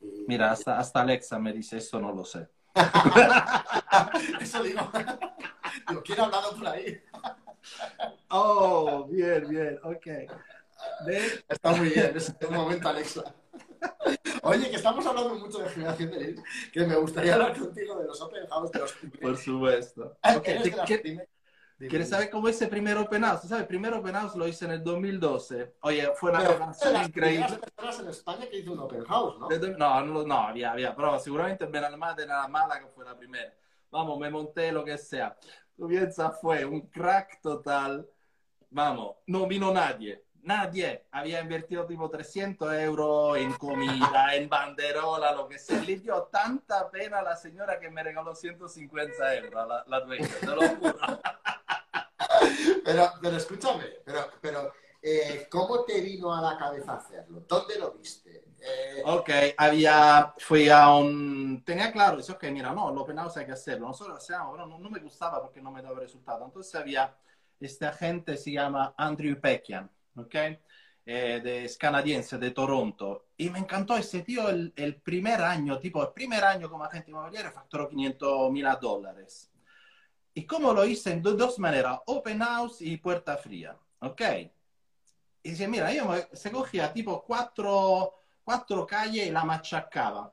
[0.00, 2.48] y- Mira, hasta, hasta Alexa me dice, eso no lo sé.
[4.40, 4.80] Eso digo.
[5.88, 7.00] Digo, ¿quién ha hablado por ahí?
[8.30, 10.06] Oh, bien, bien, ok.
[11.06, 11.44] ¿Ves?
[11.48, 13.24] Está muy bien, es un momento, Alexa.
[14.42, 18.06] Oye, que estamos hablando mucho de generación de leads, que me gustaría hablar contigo de
[18.06, 20.16] los open house, de los Por supuesto.
[20.22, 21.28] Ah, Ok, ¿eres ¿te- de las qué- primeras?
[21.28, 21.35] Dime.
[21.78, 23.42] ¿Quieres saber cómo hice el primer Open House?
[23.42, 23.62] ¿Sabes?
[23.62, 25.74] El primer Open House lo hice en el 2012.
[25.80, 27.58] Oye, fue una de relación increíble.
[27.58, 29.48] personas en España que hizo un open house, ¿no?
[29.48, 33.14] No, no, no, había, había, pero seguramente en Benalmádena era la mala que fue la
[33.14, 33.52] primera.
[33.90, 35.36] Vamos, me monté lo que sea.
[35.76, 38.08] Tú piensas, fue un crack total.
[38.70, 40.24] Vamos, no vino nadie.
[40.42, 45.82] Nadie había invertido tipo 300 euros en comida, en banderola, lo que sea.
[45.82, 50.28] Le dio tanta pena a la señora que me regaló 150 euros, la, la dueña,
[50.40, 50.98] te lo juro.
[52.84, 54.72] Pero, pero escúchame, pero, pero
[55.02, 57.40] eh, ¿cómo te vino a la cabeza hacerlo?
[57.48, 58.48] ¿Dónde lo viste?
[58.58, 63.36] Eh, Ok, había, fui a un, tenía claro, dice, ok, mira, no, el open house
[63.36, 66.00] hay que hacerlo, nosotros lo hacíamos, pero no, no me gustaba porque no me daba
[66.00, 66.44] resultado.
[66.44, 67.16] Entonces había,
[67.60, 73.58] este agente se llama Andrew Peckian, ok, eh, de, es canadiense, de Toronto, y me
[73.60, 77.88] encantó ese tío el, el primer año, tipo, el primer año como agente inmobiliario facturó
[77.88, 79.52] 500 mil dólares.
[80.38, 81.12] ¿Y cómo lo hice?
[81.12, 84.20] En do- dos maneras, open house y puerta fría, ok.
[85.42, 88.12] Y dice, mira, io me- se cogía tipo cuatro,
[88.44, 90.30] cuatro calles y la machacaba.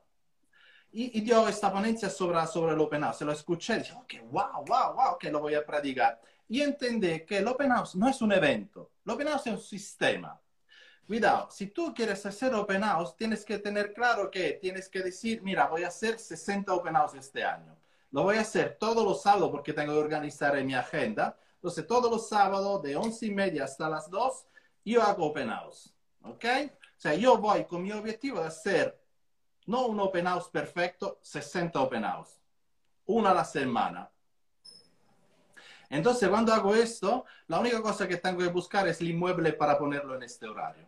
[0.92, 3.16] Y, y dio esta ponencia sobre, sobre el open house.
[3.18, 6.20] Se lo escuché y dije, ok, wow, wow, wow, que lo voy a practicar.
[6.48, 8.90] Y entendí que el open house no es un evento.
[9.06, 10.38] El open house es un sistema.
[11.06, 15.40] Cuidado, si tú quieres hacer open house, tienes que tener claro que tienes que decir,
[15.42, 17.74] mira, voy a hacer 60 open house este año.
[18.14, 21.36] Lo voy a hacer todos los sábados porque tengo que organizar en mi agenda.
[21.56, 24.46] Entonces, todos los sábados de once y media hasta las 2,
[24.84, 25.92] yo hago open house.
[26.22, 26.44] ¿Ok?
[26.70, 28.96] O sea, yo voy con mi objetivo de hacer
[29.66, 32.38] no un open house perfecto, 60 open house.
[33.06, 34.08] Una a la semana.
[35.90, 39.76] Entonces, cuando hago esto, la única cosa que tengo que buscar es el inmueble para
[39.76, 40.86] ponerlo en este horario.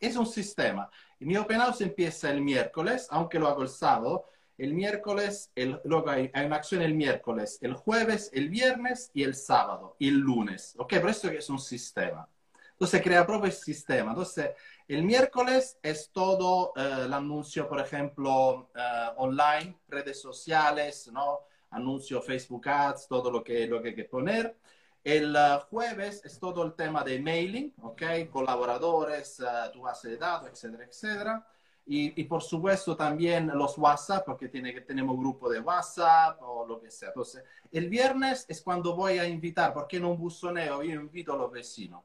[0.00, 0.90] Es un sistema.
[1.20, 4.26] Mi open house empieza el miércoles, aunque lo hago el sábado.
[4.58, 9.22] El miércoles, el, luego hay, hay, una acción el miércoles, el jueves, el viernes y
[9.22, 10.74] el sábado, y el lunes.
[10.78, 10.98] ¿Ok?
[11.00, 12.28] Por eso es un sistema.
[12.72, 14.10] Entonces, crea propio el sistema.
[14.10, 14.50] Entonces,
[14.88, 21.40] el miércoles es todo eh, el anuncio, por ejemplo, eh, online, redes sociales, ¿no?
[21.70, 24.56] Anuncio Facebook Ads, todo lo que, lo que hay que poner.
[25.04, 28.02] El uh, jueves es todo el tema de mailing, ¿ok?
[28.30, 31.46] Colaboradores, uh, tu base de datos, etcétera, etcétera.
[31.84, 36.80] Y, y, por supuesto también los WhatsApp, porque tiene tenemos grupo de WhatsApp o lo
[36.80, 37.08] que sea.
[37.08, 41.36] Entonces, el viernes es cuando voy a invitar, porque en un buzoneo yo invito a
[41.36, 42.02] los vecinos.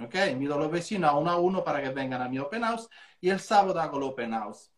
[0.00, 0.14] ¿Ok?
[0.30, 2.88] Invito a los vecinos a uno a uno para que vengan a mi open house
[3.20, 4.72] y el sábado hago el open house.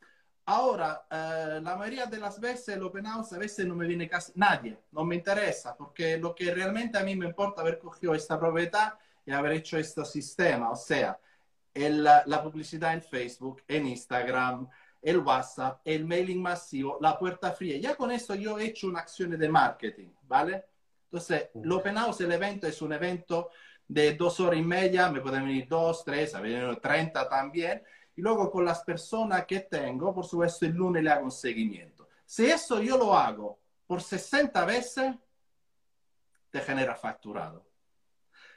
[0.46, 4.08] Ahora, eh, la mayoría de las veces el open house a veces no me viene
[4.08, 8.14] casi nadie, no me interesa, porque lo que realmente a mí me importa haber cogido
[8.14, 8.94] esta propiedad
[9.24, 11.18] y haber hecho este sistema, o sea,
[11.74, 14.68] el, la publicidad en Facebook, en Instagram,
[15.02, 17.76] el WhatsApp, el mailing masivo, la puerta fría.
[17.76, 20.64] Ya con eso yo he hecho una acción de marketing, ¿vale?
[21.04, 23.50] Entonces, el open house, el evento es un evento
[23.86, 27.82] de dos horas y media, me pueden venir dos, tres, a venir treinta también
[28.16, 32.08] y luego con las personas que tengo, por supuesto, el lunes le hago un seguimiento.
[32.24, 35.14] Si eso yo lo hago por 60 veces,
[36.50, 37.66] te genera facturado.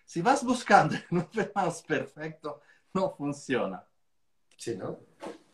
[0.05, 2.61] Si vas buscando un más perfecto,
[2.93, 3.83] no funciona.
[4.55, 4.99] Sí, ¿no?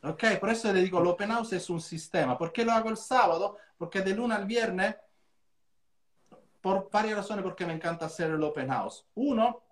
[0.03, 2.37] Ok, por eso le digo, el open house es un sistema.
[2.37, 3.57] ¿Por qué lo hago el sábado?
[3.77, 4.95] Porque de lunes al viernes,
[6.61, 9.05] por varias razones, porque me encanta hacer el open house.
[9.15, 9.63] Uno,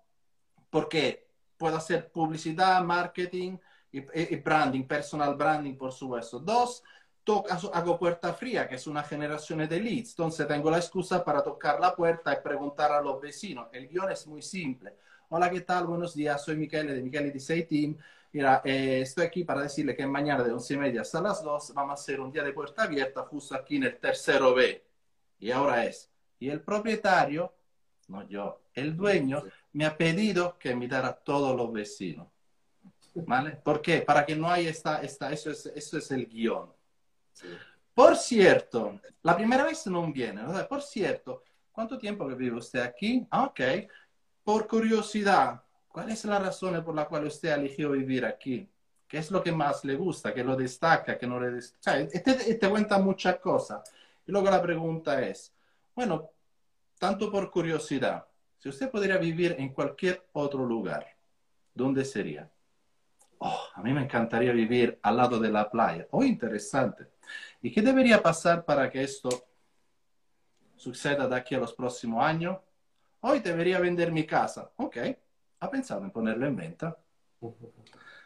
[0.70, 3.58] porque puedo hacer publicidad, marketing,
[3.92, 6.38] y, branding, personal branding, por supuesto.
[6.38, 6.82] Dos,
[7.22, 10.10] toca, hago puerta fría, que es una generación de leads.
[10.10, 13.68] Entonces tengo la excusa para tocar la puerta y preguntar a los vecinos.
[13.72, 14.96] El guion es muy simple.
[15.34, 15.86] Hola, ¿qué tal?
[15.86, 17.96] Buenos días, soy Michele de Michele Say Team.
[18.32, 21.72] Mira, eh, estoy aquí para decirle que mañana de once y media hasta las dos
[21.72, 24.84] vamos a hacer un día de puerta abierta justo aquí en el tercero B.
[25.38, 26.10] Y ahora es.
[26.38, 27.50] Y el propietario,
[28.08, 32.28] no yo, el dueño, me ha pedido que invitara a todos los vecinos.
[33.14, 33.52] ¿Vale?
[33.52, 34.02] ¿Por qué?
[34.02, 36.70] Para que no haya esta, esta eso, es, eso es el guion.
[37.32, 37.46] Sí.
[37.94, 40.68] Por cierto, la primera vez no viene, ¿verdad?
[40.68, 43.26] Por cierto, ¿cuánto tiempo que vive usted aquí?
[43.30, 43.60] Ah, ok.
[44.44, 48.68] Por curiosidad, ¿cuál es la razón por la cual usted eligió vivir aquí?
[49.06, 50.32] ¿Qué es lo que más le gusta?
[50.32, 51.18] ¿Qué lo destaca?
[51.18, 52.04] ¿Qué no le destaca?
[52.04, 53.82] O sea, te, te cuenta muchas cosas.
[54.26, 55.52] Y luego la pregunta es,
[55.94, 56.30] bueno,
[56.98, 58.24] tanto por curiosidad,
[58.58, 61.06] si usted pudiera vivir en cualquier otro lugar,
[61.74, 62.50] ¿dónde sería?
[63.42, 66.06] oh, a mí me encantaría vivir al lado de la playa.
[66.10, 67.08] Oh, interesante.
[67.60, 69.28] ¿Y qué debería pasar para que esto
[70.76, 72.58] suceda de aquí a los próximos años?
[73.24, 74.72] Hoy debería vender mi casa.
[74.76, 74.96] Ok,
[75.60, 76.96] ha pensado en ponerlo en venta.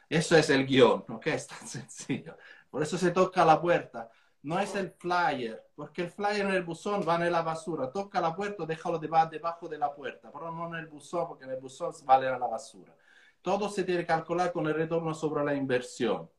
[0.08, 1.26] Eso es el guion, ¿ok?
[1.26, 2.36] Es tan sencillo.
[2.70, 4.10] Por eso se toca la puerta.
[4.42, 7.90] No es el flyer, porque el flyer en el buzón va en la basura.
[7.90, 11.50] Toca la puerta, déjalo debajo de la puerta, pero no en el buzón, porque en
[11.50, 12.96] el buzón vale a la basura.
[13.42, 16.30] Todo se tiene que calcular con el retorno sobre la inversión.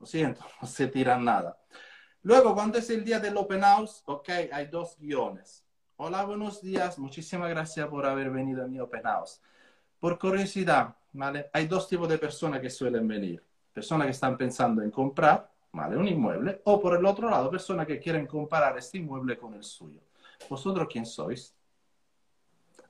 [0.00, 1.56] Lo siento, no se tira nada.
[2.22, 5.61] Luego, cuando es el día del open house, ok, hay dos guiones.
[6.04, 6.98] Hola, buenos días.
[6.98, 9.40] Muchísimas gracias por haber venido a mi open house.
[10.00, 11.48] Por curiosidad, ¿vale?
[11.52, 13.40] Hay dos tipos de personas que suelen venir.
[13.72, 15.96] Personas que están pensando en comprar, ¿vale?
[15.96, 16.60] Un inmueble.
[16.64, 20.00] O por el otro lado, personas que quieren comparar este inmueble con el suyo.
[20.50, 21.54] ¿Vosotros quién sois?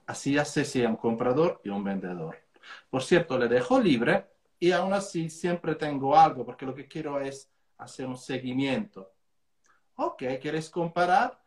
[0.07, 2.39] Así ya sé si hay un comprador y un vendedor.
[2.89, 4.25] Por cierto, le dejo libre
[4.59, 7.47] y aún así siempre tengo algo porque lo que quiero es
[7.77, 9.11] hacer un seguimiento.
[9.97, 11.42] Ok, ¿quieres comparar?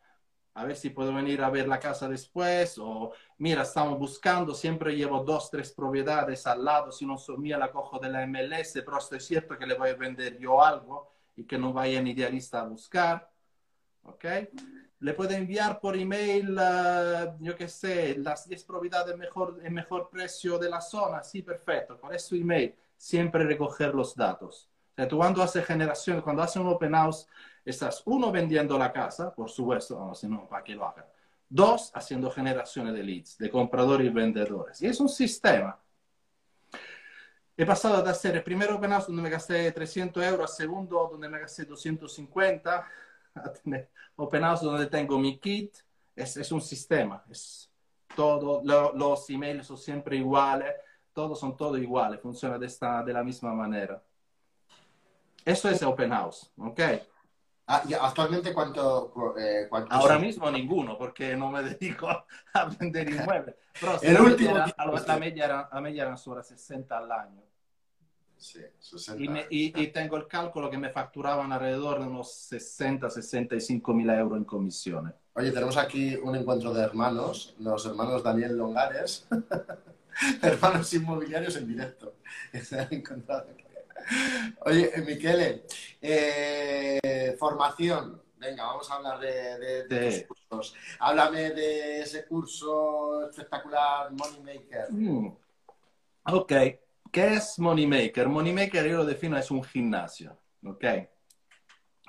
[0.57, 4.95] A ver si puedo venir a ver la casa después o mira, estamos buscando, siempre
[4.95, 8.73] llevo dos, tres propiedades al lado, si no son mías la cojo de la MLS,
[8.73, 12.07] pero estoy cierto que le voy a vender yo algo y que no vaya en
[12.07, 13.31] idealista a buscar.
[14.03, 14.25] ¿Ok?
[14.99, 20.09] le puede enviar por email, uh, yo qué sé, las 10 propiedades mejor, en mejor
[20.09, 21.23] precio de la zona.
[21.23, 21.99] Sí, perfecto.
[21.99, 22.75] ¿Cuál es su email?
[22.95, 24.69] Siempre recoger los datos.
[24.97, 27.27] Sea, tú cuando haces generación, cuando haces un open house,
[27.63, 31.05] estás uno vendiendo la casa, por supuesto, no, si no, para que lo hagan.
[31.47, 34.81] Dos, haciendo generaciones de leads, de compradores y vendedores.
[34.81, 35.79] Y es un sistema.
[37.55, 41.07] He pasado de hacer el primer open house donde me gasté 300 euros, al segundo
[41.11, 42.87] donde me gasté 250
[43.35, 45.77] a tener open house donde tengo mi kit,
[46.15, 47.71] es, es un sistema, es
[48.15, 50.73] todo, lo, los emails son siempre iguales,
[51.13, 54.01] todos son todos iguales, funciona de, esta, de la misma manera.
[55.47, 56.79] Eso es open house, ¿ok?
[57.69, 63.09] Ah, ¿y actualmente cuánto, eh, cuánto Ahora mismo ninguno, porque no me dedico a vender
[63.09, 63.55] inmuebles.
[63.79, 67.41] Pero El último era- tiempo, la media era, la media eran sobre 60 al año.
[68.37, 69.23] Sí, 60.
[69.23, 73.93] Y, me- y- y tengo el cálculo que me facturaban alrededor de unos 60, 65
[73.93, 75.13] mil euros en comisiones.
[75.33, 79.27] Oye, tenemos aquí un encuentro de hermanos, los hermanos Daniel Longares,
[80.41, 82.13] hermanos inmobiliarios en directo.
[82.63, 83.63] Se han encontrado aquí.
[84.65, 85.65] Oye, Miquele,
[86.01, 88.21] eh, formación.
[88.37, 90.25] Venga, vamos a hablar de, de- de Sí.
[90.27, 90.75] tus cursos.
[90.99, 94.91] Háblame de ese curso espectacular Moneymaker.
[94.91, 95.35] Mm.
[96.25, 96.51] Ok,
[97.11, 98.27] ¿qué es Moneymaker?
[98.27, 100.83] Moneymaker yo lo defino es un gimnasio, ¿ok?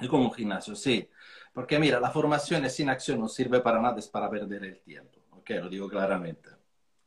[0.01, 1.09] Es como un gimnasio, sí.
[1.55, 5.21] Porque mira, la formación sin acción no sirve para nada, es para perder el tiempo,
[5.31, 5.51] ¿ok?
[5.63, 6.51] Lo digo claramente.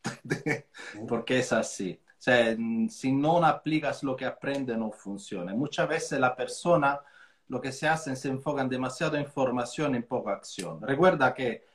[1.08, 2.02] Porque es así.
[2.22, 2.56] Sea,
[2.90, 5.54] si no aplicas lo que aprende, no funciona.
[5.56, 7.00] Muchas veces la persona
[7.48, 10.80] lo que se hace se enfocan demasiado en formación en poca acción.
[10.82, 11.66] Recuerda que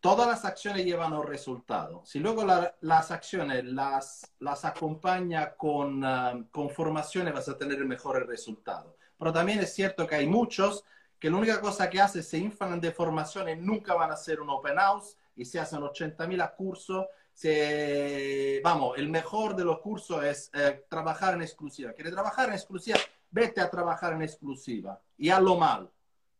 [0.00, 2.02] todas las acciones llevan un resultado.
[2.04, 7.84] Si luego la- las acciones las, las acompaña con, ah, con formaciones, vas a tener
[7.84, 8.94] mejores resultados.
[9.18, 10.84] Pero también es cierto que hay muchos
[11.18, 14.48] que la única cosa que hacen se inflan de formaciones, nunca van a hacer un
[14.50, 17.06] open house y se hacen 80.000 cursos.
[17.40, 21.94] Se, vamos, el mejor de los cursos es eh, trabajar en exclusiva.
[21.94, 22.98] ¿Quieres trabajar en exclusiva?
[23.30, 25.90] Vete a trabajar en exclusiva y hazlo mal.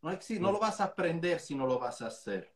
[0.03, 2.53] No, no lo vas a aprender si no lo vas a hacer.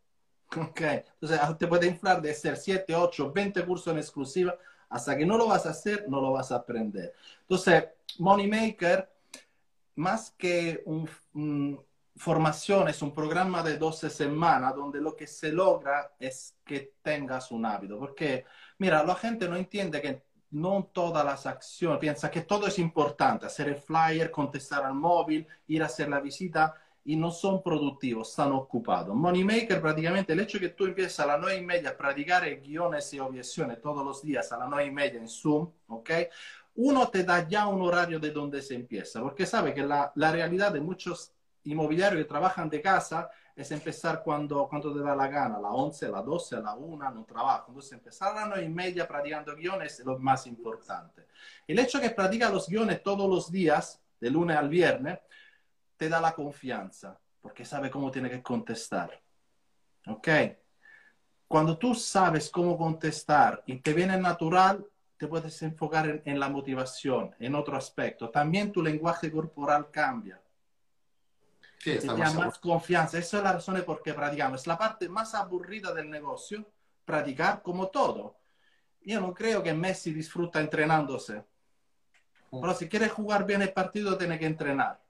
[0.60, 4.54] Ok, entonces ah, te puede inflar de hacer 7, 8, 20 cursos en exclusiva.
[4.90, 7.14] Hasta que no lo vas a hacer, no lo vas a aprender.
[7.40, 7.84] Entonces,
[8.18, 9.10] Moneymaker,
[9.96, 11.80] más que un, un-
[12.16, 17.50] formación, es un programa de 12 semanas donde lo que se logra es que tengas
[17.50, 17.98] un hábito.
[17.98, 18.44] Porque,
[18.78, 23.46] mira, la gente no entiende que no todas las acciones, piensa que todo es importante,
[23.46, 28.30] hacer el flyer, contestar al móvil, ir a hacer la visita, y no son productivos,
[28.30, 29.14] están ocupados.
[29.14, 33.12] Moneymaker, prácticamente, el hecho que tú empieces a las nueve y media a practicar guiones
[33.12, 36.10] y objeciones todos los días a las nueve y media en Zoom, ¿ok?
[36.76, 40.32] Uno te da ya un horario de donde se empieza, porque sabe que la, la
[40.32, 41.33] realidad de muchos
[41.64, 45.72] inmobiliarios que trabajan de casa es empezar cuando, cuando te da la gana, a las
[45.72, 47.66] 11, a las 12, a las 1, no trabajo.
[47.68, 51.26] Entonces, empezar a las 9 y media practicando guiones es lo más importante.
[51.66, 55.18] El hecho que practica los guiones todos los días, de lunes al viernes,
[55.96, 59.20] te da la confianza, porque sabe cómo tiene que contestar.
[60.06, 60.28] ¿Ok?
[61.46, 64.84] Cuando tú sabes cómo contestar y te viene natural,
[65.16, 68.30] te puedes enfocar en, en la motivación, en otro aspecto.
[68.30, 70.40] También tu lenguaje corporal cambia.
[71.84, 72.34] Seguros.
[72.34, 73.18] más confianza.
[73.18, 74.62] Esa es la razón por qué practicamos.
[74.62, 76.64] Es la parte más aburrida del negocio,
[77.04, 78.36] practicar como todo.
[79.02, 81.44] Yo no creo que Messi disfruta entrenándose.
[82.50, 85.02] Pero si quieres jugar bien el partido, tiene que entrenar.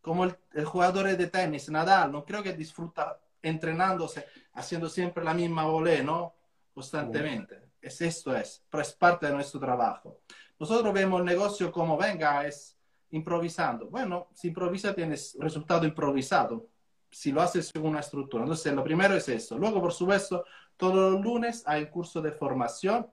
[0.00, 5.34] Como el, el jugador de tenis, Nadal, no creo que disfruta entrenándose, haciendo siempre la
[5.34, 6.34] misma volée, ¿no?
[6.74, 7.70] Constantemente.
[7.80, 10.20] Es esto es, pero es parte de nuestro trabajo.
[10.58, 12.77] Nosotros vemos el negocio como, venga, es
[13.10, 13.86] improvisando.
[13.86, 16.66] Bueno, si improvisa tienes resultado improvisado.
[17.10, 18.44] Si lo haces según una estructura.
[18.44, 19.56] Entonces, lo primero es eso.
[19.56, 20.44] Luego, por supuesto,
[20.76, 23.06] todos los lunes hay un curso de formación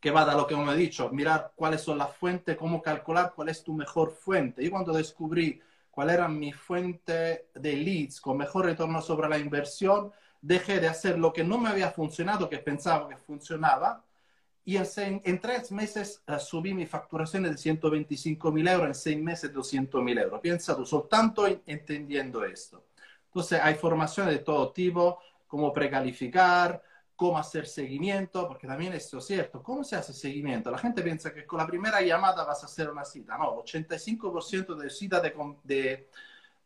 [0.00, 3.48] que va a lo que hemos dicho, mirar cuáles son las fuentes, cómo calcular cuál
[3.48, 4.62] es tu mejor fuente.
[4.64, 10.12] Y cuando descubrí cuál era mi fuente de leads con mejor retorno sobre la inversión,
[10.40, 14.04] dejé de hacer lo que no me había funcionado, que pensaba que funcionaba,
[14.68, 19.18] y en, en tres meses eh, subí mi facturación de 125 mil euros, en seis
[19.18, 20.40] meses 200 mil euros.
[20.40, 22.84] Piensa tú, soltanto en- entendiendo esto.
[23.26, 26.82] Entonces, hay formaciones de todo tipo, cómo precalificar,
[27.16, 29.62] cómo hacer seguimiento, porque también esto es cierto.
[29.62, 30.70] ¿Cómo se hace seguimiento?
[30.70, 33.38] La gente piensa que con la primera llamada vas a hacer una cita.
[33.38, 35.32] No, 85% de cita de,
[35.64, 36.08] de,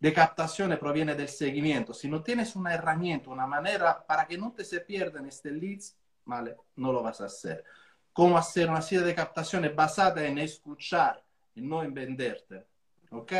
[0.01, 1.95] de captación proviene del seguimiento.
[1.95, 5.97] Si no tienes una herramienta, una manera para que no te se pierdan este leads,
[6.25, 7.65] vale, no lo vas a hacer.
[8.13, 11.23] ¿Cómo hacer una cita de captaciones basada en escuchar
[11.55, 12.67] y no en venderte?
[13.11, 13.33] ¿Ok?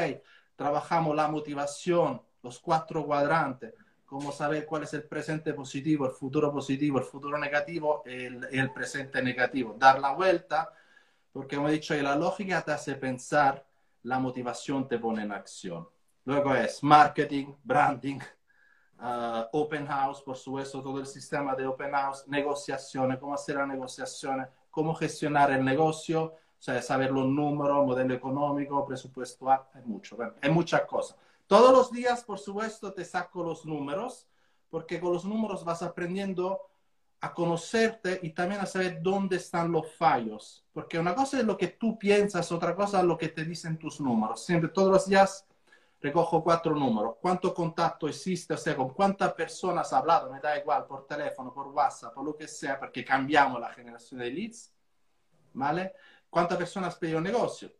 [0.57, 3.75] Trabajamos la motivación, los cuatro cuadrantes,
[4.07, 8.49] cómo saber cuál es el presente positivo, el futuro positivo, el futuro negativo y el,
[8.51, 9.75] el presente negativo.
[9.79, 10.73] Dar la vuelta,
[11.33, 13.67] porque como he dicho, la lógica te hace pensar,
[14.03, 15.89] la motivación te pone en acción.
[16.25, 18.21] Luego es marketing, branding,
[19.01, 23.69] uh, open house, por supuesto, todo el sistema de open house, negociaciones, cómo hacer las
[23.69, 30.17] negociaciones, cómo gestionar el negocio, o sea, saber los números, modelo económico, presupuesto, hay mucho,
[30.17, 31.17] bueno, hay muchas cosas.
[31.47, 34.27] Todos los días, por supuesto, te saco los números,
[34.71, 36.61] porque con los números vas aprendiendo
[37.21, 40.65] a conocerte y también a saber dónde están los fallos.
[40.73, 43.79] Porque una cosa es lo que tú piensas, otra cosa es lo que te dicen
[43.79, 44.45] tus números.
[44.45, 45.47] Siempre, todos los días
[46.03, 47.17] recojo cuatro números.
[47.21, 48.55] ¿Cuánto contacto existe?
[48.55, 52.25] O sea, con cuántas personas has hablado, me da igual, por teléfono, por WhatsApp, por
[52.25, 54.73] lo que sea, porque cambiamos la generación de leads.
[55.55, 55.95] ¿Vale?
[56.29, 57.71] ¿Cuántas personas pedido negocio?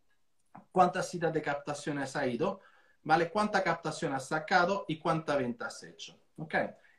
[0.71, 2.61] ¿Cuántas citas de captación has ido?
[3.03, 3.29] ¿Vale?
[3.29, 6.17] ¿Cuánta captación has sacado y cuánta venta has hecho?
[6.37, 6.55] ¿Ok?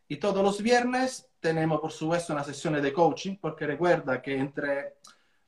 [0.09, 4.97] Y todos los viernes tenemos, por supuesto, una sesión de coaching, porque recuerda que entre,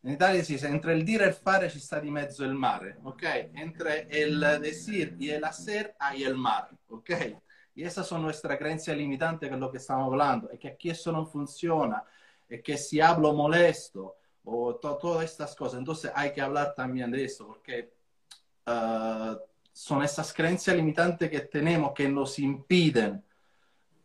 [0.07, 2.55] en Italia si dice, entre el dire y el fare ci sta di mezzo el
[2.55, 3.25] mare, ¿ok?
[3.55, 7.11] Entre el decir y el hacer hay el mar, ¿ok?
[7.75, 10.91] Y esas son nuestras creencias limitantes, que es lo que estamos hablando, es que aquí
[10.91, 12.05] eso no funciona,
[12.49, 17.11] es que si hablo molesto, o to todas estas cosas, entonces hay que hablar también
[17.11, 17.93] de eso, porque
[18.69, 19.37] uh,
[19.73, 23.25] son esas creencias limitantes que tenemos que nos impiden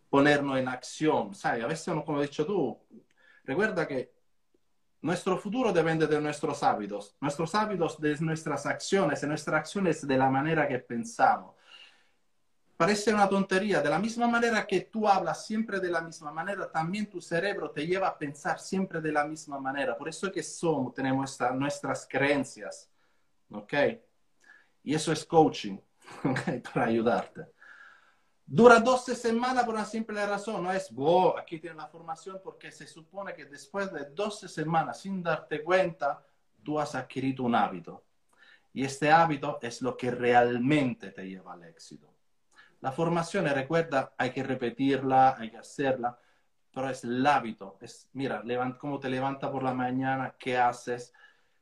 [0.09, 1.35] ponernos en acción.
[1.35, 1.63] ¿Sabes?
[1.63, 2.75] A veces, como has dicho tú,
[3.43, 4.20] recuerda que
[5.01, 10.17] nuestro futuro depende de nuestros hábitos, nuestros hábitos de nuestras acciones, y nuestras acciones de
[10.17, 11.55] la manera que pensamos.
[12.77, 16.71] Parece una tontería, de la misma manera que tú hablas siempre de la misma manera,
[16.71, 19.95] también tu cerebro te lleva a pensar siempre de la misma manera.
[19.95, 22.89] Por eso es que somos, tenemos nuestras creencias,
[23.51, 23.73] ¿ok?
[24.83, 25.77] Y eso es coaching,
[26.23, 26.71] ¿ok?
[26.73, 27.45] Para ayudarte.
[28.53, 32.69] Dura 12 semanas por una simple razón, no es, wow, aquí tiene la formación, porque
[32.69, 36.21] se supone que después de 12 semanas, sin darte cuenta,
[36.61, 38.03] tú has adquirido un hábito.
[38.73, 42.13] Y este hábito es lo que realmente te lleva al éxito.
[42.81, 46.19] La formación, recuerda, hay que repetirla, hay que hacerla,
[46.73, 47.77] pero es el hábito.
[47.79, 48.43] Es, mira,
[48.77, 51.13] cómo te levanta por la mañana, qué haces,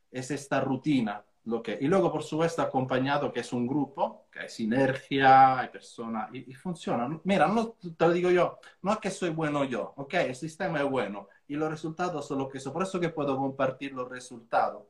[0.10, 1.78] es esta rutina lo que...
[1.82, 6.54] Y luego, por supuesto, acompañado que es un grupo, que hay sinergia, hay personas, y,
[6.54, 7.10] funciona.
[7.24, 10.80] Mira, no te lo digo yo, no es que soy bueno yo, ok, el sistema
[10.80, 12.74] es bueno y los resultados son lo que son.
[12.74, 14.84] Por eso que puedo compartir los resultados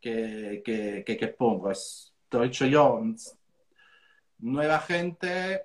[0.00, 1.70] que, que, que, que pongo.
[1.70, 3.00] Es, te lo he dicho yo,
[4.38, 5.62] nueva gente,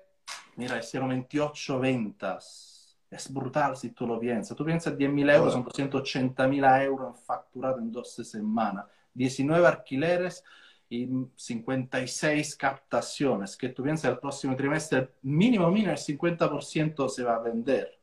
[0.56, 2.70] mira, hicieron 28 ventas.
[3.10, 4.56] Es brutal si tú lo piensas.
[4.56, 8.86] Tú piensas 10.000 euros, son 280.000 euros facturados en 12 semanas.
[9.14, 10.44] 19 alquileres
[10.88, 17.36] y 56 captaciones, que tú piensas el próximo trimestre, mínimo, mínimo, el 50% se va
[17.36, 17.98] a vender.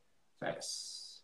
[0.57, 1.24] Es...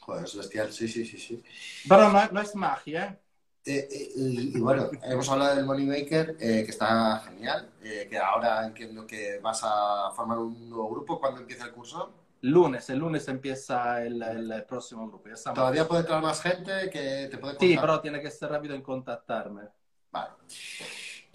[0.00, 1.18] Joder, es bestial, sí, sí, sí.
[1.18, 1.42] sí.
[1.88, 3.20] Pero no, no es magia,
[3.64, 3.88] ¿eh?
[3.90, 9.06] eh y, bueno, hemos hablado del Moneymaker, eh, que está genial, eh, que ahora entiendo
[9.06, 14.02] que vas a formar un nuevo grupo cuando empieza el curso lunes, el lunes empieza
[14.02, 15.30] el, el próximo grupo.
[15.54, 17.68] Todavía puede entrar más gente que te puede contar.
[17.68, 19.62] Sí, pero tiene que ser rápido en contactarme.
[20.10, 20.34] Vale.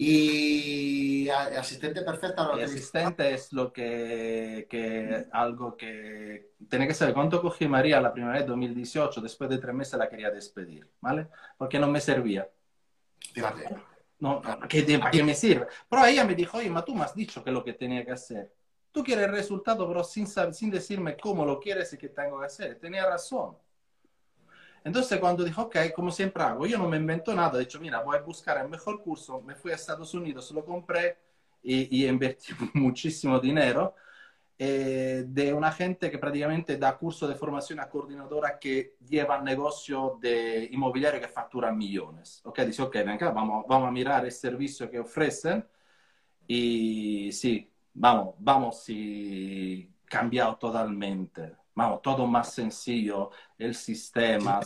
[0.00, 2.50] ¿Y asistente perfecta?
[2.54, 7.12] El asistente es lo que, que, algo que tiene que ser.
[7.12, 9.20] ¿Cuánto cogí María la primera vez, 2018?
[9.20, 11.26] Después de tres meses la quería despedir, ¿vale?
[11.56, 12.48] Porque no me servía.
[13.32, 13.68] Fíjate.
[14.20, 15.66] No, ¿qué, ¿para qué me sirve?
[15.88, 18.04] Pero ella me dijo, oye, ma tú me has dicho que es lo que tenía
[18.04, 18.54] que hacer.
[18.92, 22.46] Tú quieres el resultado, pero sin, sin decirme cómo lo quieres y qué tengo que
[22.46, 22.78] hacer.
[22.78, 23.56] Tenía razón.
[24.84, 27.58] Entonces, cuando dijo, ok, como siempre hago, yo no me invento nada.
[27.58, 29.40] He dicho, mira, voy a buscar el mejor curso.
[29.42, 31.18] Me fui a Estados Unidos, lo compré
[31.62, 33.94] y, y invertí muchísimo dinero.
[34.60, 40.18] Eh, de una gente que prácticamente da curso de formación a coordinadora que lleva negocio
[40.20, 42.40] de inmobiliario que factura millones.
[42.44, 45.64] Ok, dice, ok, venga, vamos, vamos a mirar el servicio que ofrecen.
[46.48, 51.56] Y sí, vamos, vamos y cambiado totalmente.
[51.74, 54.60] Vamos, todo más sencillo, el sistema.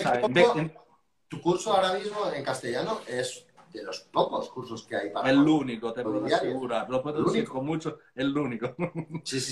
[1.28, 5.30] Tu curso ahora mismo en castellano es de los pocos cursos que hay para...
[5.30, 6.88] El único, te puedo asegurar.
[6.90, 8.74] Lo puedo decir con mucho, el único.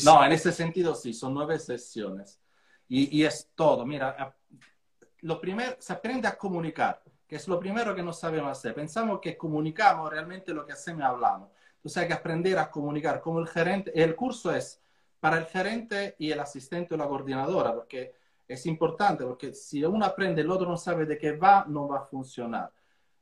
[0.05, 2.39] no, en ese sentido sí, son nueve sesiones.
[2.89, 3.87] Y, y, es todo.
[3.87, 4.37] Mira,
[5.20, 8.74] lo primero, se aprende a comunicar, que es lo primero que no sabemos hacer.
[8.74, 11.51] Pensamos que comunicamos realmente lo que hacemos y hablamos.
[11.81, 13.91] Entonces hay que aprender a comunicar como el gerente.
[13.95, 14.83] El curso es
[15.18, 18.14] para el gerente y el asistente o la coordinadora, porque
[18.47, 22.01] es importante, porque si uno aprende, el otro no sabe de qué va, no va
[22.01, 22.70] a funcionar.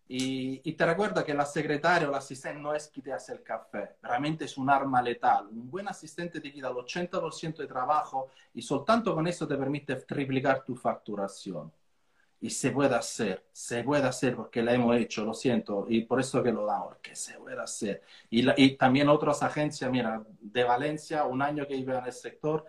[0.09, 3.33] Y, y te recuerda que la secretaria o la asistente no es quien te hace
[3.33, 5.47] el café, realmente es un arma letal.
[5.49, 9.95] Un buen asistente te quita el 80% de trabajo y soltanto con eso te permite
[9.97, 11.71] triplicar tu facturación
[12.41, 16.21] y se puede hacer, se puede hacer porque la hemos hecho, lo siento, y por
[16.21, 18.03] eso que lo damos, que se puede hacer.
[18.31, 22.65] Y, y también otras agencias, mira, de Valencia, un año que iba en el sector,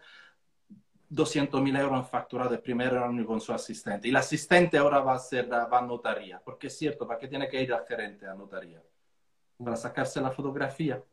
[1.10, 4.08] 200 mil euros en facturado el primer año con su asistente.
[4.08, 7.28] Y el asistente ahora va a ser, va a notaría, porque es cierto, ¿para qué
[7.28, 8.82] tiene que ir al gerente a notaría?
[9.58, 11.04] Para sacarse la fotografía.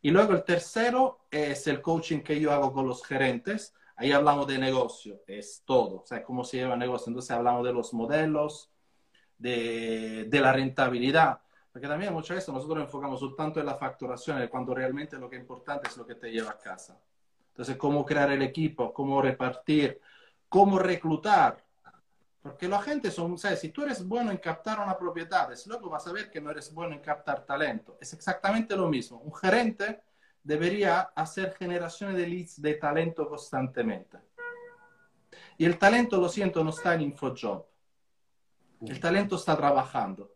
[0.00, 3.74] Y luego el tercero es el coaching que yo hago con los gerentes.
[3.96, 7.10] Ahí hablamos de negocio, es todo, o sea, cómo se lleva el negocio.
[7.10, 8.70] Entonces hablamos de los modelos,
[9.38, 11.40] de, de la rentabilidad.
[11.72, 15.36] Porque también muchas veces nosotros nos enfocamos tanto en la facturación, cuando realmente lo que
[15.36, 17.00] es importante es lo que te lleva a casa.
[17.48, 20.00] Entonces, cómo crear el equipo, cómo repartir,
[20.48, 21.64] cómo reclutar.
[22.42, 23.60] Porque la gente son, ¿sabes?
[23.60, 26.74] Si tú eres bueno en captar una propiedad, luego vas a ver que no eres
[26.74, 27.96] bueno en captar talento.
[28.00, 29.18] Es exactamente lo mismo.
[29.18, 30.02] Un gerente
[30.42, 34.18] debería hacer generaciones de leads de talento constantemente.
[35.58, 37.66] Y el talento, lo siento, no está en InfoJob.
[38.80, 40.34] El talento está trabajando.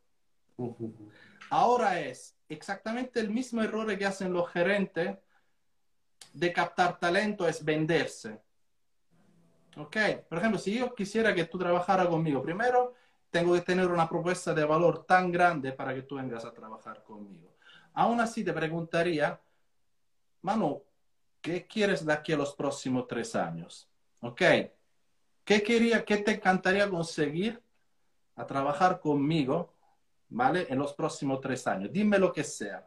[1.51, 5.17] Ahora es exactamente el mismo error que hacen los gerentes
[6.33, 8.41] de captar talento, es venderse.
[9.77, 9.97] ¿Ok?
[10.29, 12.95] Por ejemplo, si yo quisiera que tú trabajaras conmigo, primero
[13.31, 17.03] tengo que tener una propuesta de valor tan grande para que tú vengas a trabajar
[17.03, 17.57] conmigo.
[17.93, 19.41] Aún así te preguntaría,
[20.43, 20.83] Manu,
[21.41, 23.89] ¿qué quieres de aquí a los próximos tres años?
[24.21, 24.43] ¿Ok?
[25.45, 27.63] ¿Qué, quería, qué te encantaría conseguir
[28.35, 29.77] a trabajar conmigo
[30.29, 30.67] ¿vale?
[30.69, 31.91] En los próximos tres años.
[31.93, 32.87] Dime lo que sea.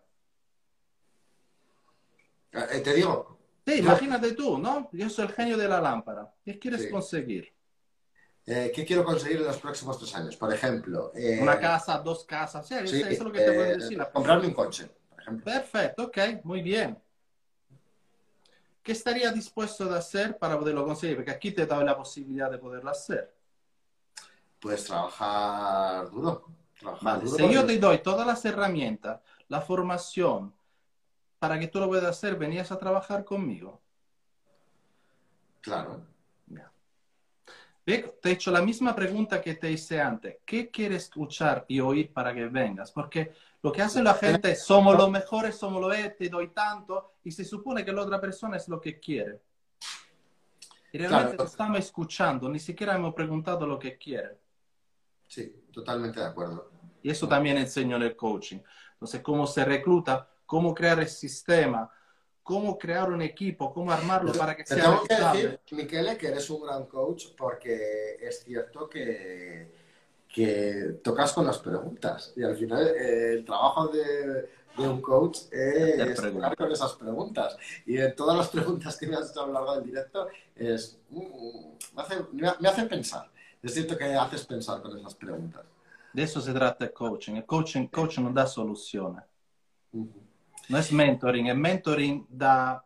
[2.51, 3.37] Eh, eh, te digo.
[3.65, 4.89] Sí, imagínate tú, ¿no?
[4.91, 6.33] Yo soy el genio de la lámpara.
[6.43, 7.53] ¿Qué quieres conseguir?
[8.45, 10.35] Eh, ¿Qué quiero conseguir en los próximos tres años?
[10.35, 11.11] Por ejemplo.
[11.39, 12.67] Una casa, dos casas.
[12.67, 13.99] Sí, eso es lo que te puedo decir.
[14.11, 15.45] Comprarme un coche, por ejemplo.
[15.45, 16.97] Perfecto, ok, muy bien.
[18.83, 21.17] ¿Qué estaría dispuesto de hacer para poderlo conseguir?
[21.17, 23.35] Porque aquí te da la posibilidad de poderlo hacer.
[24.59, 26.59] Pues trabajar duro
[27.25, 30.53] si yo te doy todas las herramientas, la formación,
[31.39, 33.81] para que tú lo puedas hacer, venías a trabajar conmigo.
[35.61, 36.01] Claro.
[37.89, 40.37] Te he hecho la misma pregunta que te hice antes.
[40.45, 42.91] ¿Qué quieres escuchar y oír para que vengas?
[42.91, 43.33] Porque
[43.63, 47.13] lo que hace la gente es, somos los mejores, somos los E, te doy tanto,
[47.23, 49.41] y se supone que la otra persona es lo que quiere.
[50.91, 54.37] Y realmente estamos escuchando, ni siquiera hemos preguntado lo que quiere.
[55.27, 56.71] Sí, totalmente de acuerdo.
[57.01, 58.59] Y eso también enseño en el coaching.
[58.93, 61.89] Entonces, cómo se recluta, cómo crear el sistema,
[62.49, 64.77] cómo crear un equipo, cómo armarlo para que sea.
[64.77, 69.71] Te tengo que decir, Miquele, que eres un gran coach porque es cierto que,
[70.27, 72.33] que tocas con las preguntas.
[72.35, 77.55] Y al final, eh, el trabajo de, un coach es tocar con esas preguntas.
[77.85, 80.97] Y en todas las preguntas que me has hecho a lo largo del directo, es,
[81.11, 83.29] mm, me, hace, me hace pensar
[83.61, 85.65] es cierto que haces pensar con esas preguntas.
[86.13, 87.35] De eso se trata el coaching.
[87.35, 89.23] El coaching, coaching no da soluciones.
[90.69, 91.47] No es mentoring.
[91.47, 92.83] El mentoring da,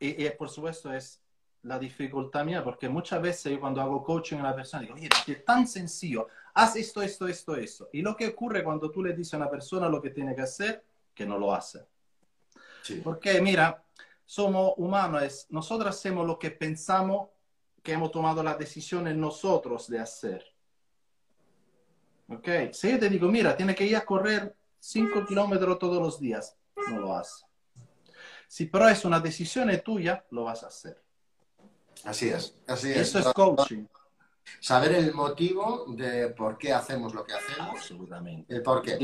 [0.00, 1.20] y, por supuesto es
[1.62, 5.08] la dificultad mía, porque muchas veces yo cuando hago coaching a la persona digo, oye,
[5.26, 7.88] es tan sencillo, haz esto, esto, esto, esto.
[7.92, 10.42] Y lo que ocurre cuando tú le dices a una persona lo que tiene que
[10.42, 11.84] hacer, que no lo hace.
[13.02, 13.84] Porque mira,
[14.24, 17.28] somos humanos, nosotros hacemos lo que pensamos
[17.82, 20.44] que hemos tomado la decisión en nosotros de hacer.
[22.28, 22.48] ¿Ok?
[22.72, 26.56] Si yo te digo, mira, tiene que ir a correr 5 kilómetros todos los días,
[26.90, 27.44] no lo hace.
[28.46, 31.02] Si pero es una decisión tuya, lo vas a hacer.
[32.04, 32.96] Así es, así es.
[32.96, 33.84] Eso es coaching.
[34.60, 37.70] Saber el motivo de por qué hacemos lo que hacemos.
[37.76, 38.54] Absolutamente.
[38.54, 38.98] El por qué.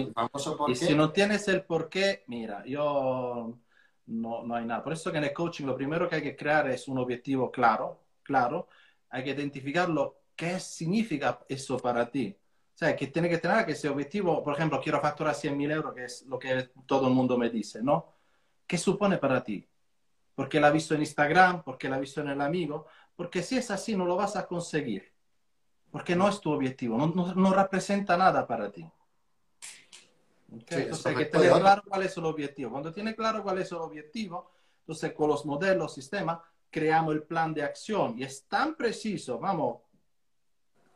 [0.68, 3.58] y si no tienes el por qué, mira, yo
[4.06, 4.82] no, no hay nada.
[4.82, 7.50] Por eso que en el coaching lo primero que hay que crear es un objetivo
[7.50, 8.68] claro, claro,
[9.10, 12.36] hay que identificarlo, qué significa eso para ti.
[12.74, 15.70] O sea, que tiene que tener que ese objetivo, por ejemplo, quiero facturar 100 mil
[15.70, 18.14] euros, que es lo que todo el mundo me dice, ¿no?
[18.66, 19.68] ¿Qué supone para ti?
[20.34, 23.56] Porque la ha visto en Instagram, porque la ha visto en el amigo, porque si
[23.56, 25.12] es así no lo vas a conseguir,
[25.92, 28.84] porque no es tu objetivo, no, no, representa nada para ti.
[30.50, 32.72] entonces hay que tener claro cuál es el objetivo.
[32.72, 34.50] Cuando tiene claro cuál es el objetivo,
[34.80, 39.82] entonces con los modelos, sistemas, creamos el plan de acción y es tan preciso, vamos,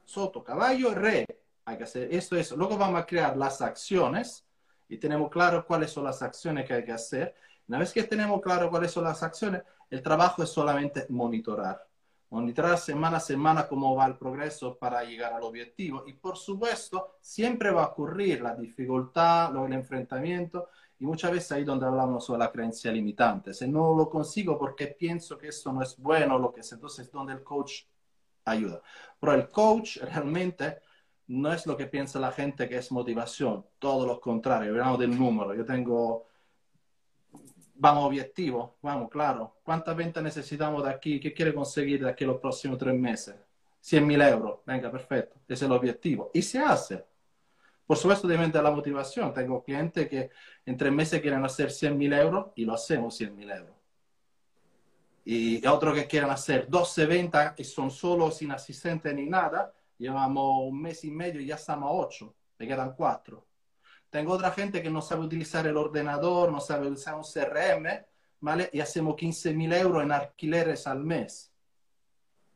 [0.04, 1.24] soto, caballo, re,
[1.68, 2.56] hay que hacer esto, eso.
[2.56, 4.46] Luego vamos a crear las acciones
[4.88, 7.34] y tenemos claro cuáles son las acciones que hay que hacer.
[7.68, 11.86] Una vez que tenemos claro cuáles son las acciones, el trabajo es solamente monitorar.
[12.30, 16.04] Monitorar semana a semana cómo va el progreso para llegar al objetivo.
[16.06, 21.64] Y por supuesto, siempre va a ocurrir la dificultad, el enfrentamiento, y muchas veces ahí
[21.64, 23.52] donde hablamos sobre la creencia limitante.
[23.52, 27.12] Si no lo consigo porque pienso que esto no es bueno, lo que es, entonces
[27.12, 27.82] donde el coach
[28.46, 28.80] ayuda.
[29.20, 30.87] Pero el coach realmente
[31.28, 35.16] no es lo que piensa la gente que es motivación, todo lo contrario, hablamos del
[35.16, 35.54] número.
[35.54, 36.26] Yo tengo,
[37.74, 39.58] vamos objetivo, vamos, claro.
[39.62, 41.20] ¿Cuántas ventas necesitamos de aquí?
[41.20, 43.36] ¿Qué quiere conseguir de aquí los próximos tres meses?
[43.80, 46.30] 100 mil euros, venga, perfecto, ese es el objetivo.
[46.34, 47.04] Y se hace.
[47.86, 49.32] Por supuesto, depende de la motivación.
[49.32, 50.30] Tengo clientes que
[50.66, 53.74] en tres meses quieren hacer 100 mil euros y lo hacemos 100 mil euros.
[55.24, 60.68] Y otros que quieren hacer 12 ventas y son solo sin asistente ni nada, llevamos
[60.68, 63.46] un mes y medio y ya estamos a 8, me quedan 4.
[64.10, 67.86] Tengo otra gente que no sabe utilizar el ordenador, no sabe usar un CRM,
[68.40, 68.70] ¿vale?
[68.72, 71.52] Y hacemos 15 mil euros en alquileres al mes,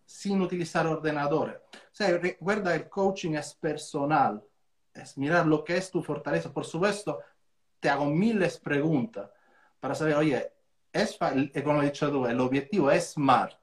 [0.07, 1.57] sin utilizar ordenadores.
[1.57, 4.43] O sea, recuerda, el coaching es personal,
[4.95, 6.53] es mirar lo que es tu fortaleza.
[6.53, 7.21] Por supuesto,
[7.81, 9.31] te hago miles de preguntas
[9.79, 10.53] para saber, oye,
[10.93, 11.19] es,
[11.65, 13.62] como he dicho tú, el objetivo es SMART.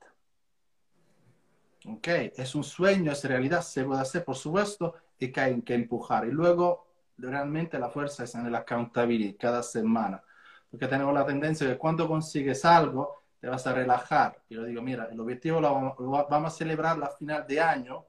[1.86, 2.08] ¿Ok?
[2.36, 6.26] Es un sueño, es realidad, se puede hacer, por supuesto, y que hay que empujar.
[6.26, 10.24] Y luego, realmente la fuerza es en la accountability cada semana.
[10.70, 14.42] Porque tenemos la tendencia de que cuando consigues algo, te vas a relajar.
[14.50, 15.96] Y yo digo, mira, el objetivo lo
[16.30, 18.06] vamos a celebrar la final de año.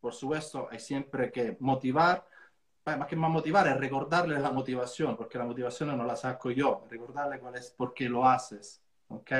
[0.00, 2.24] Por supuesto, hay siempre que motivar,
[2.84, 6.86] más que más motivar, es recordarle la motivación, porque la motivación no la saco yo,
[6.88, 9.32] recordarle cuál es, por qué lo haces, ¿ok?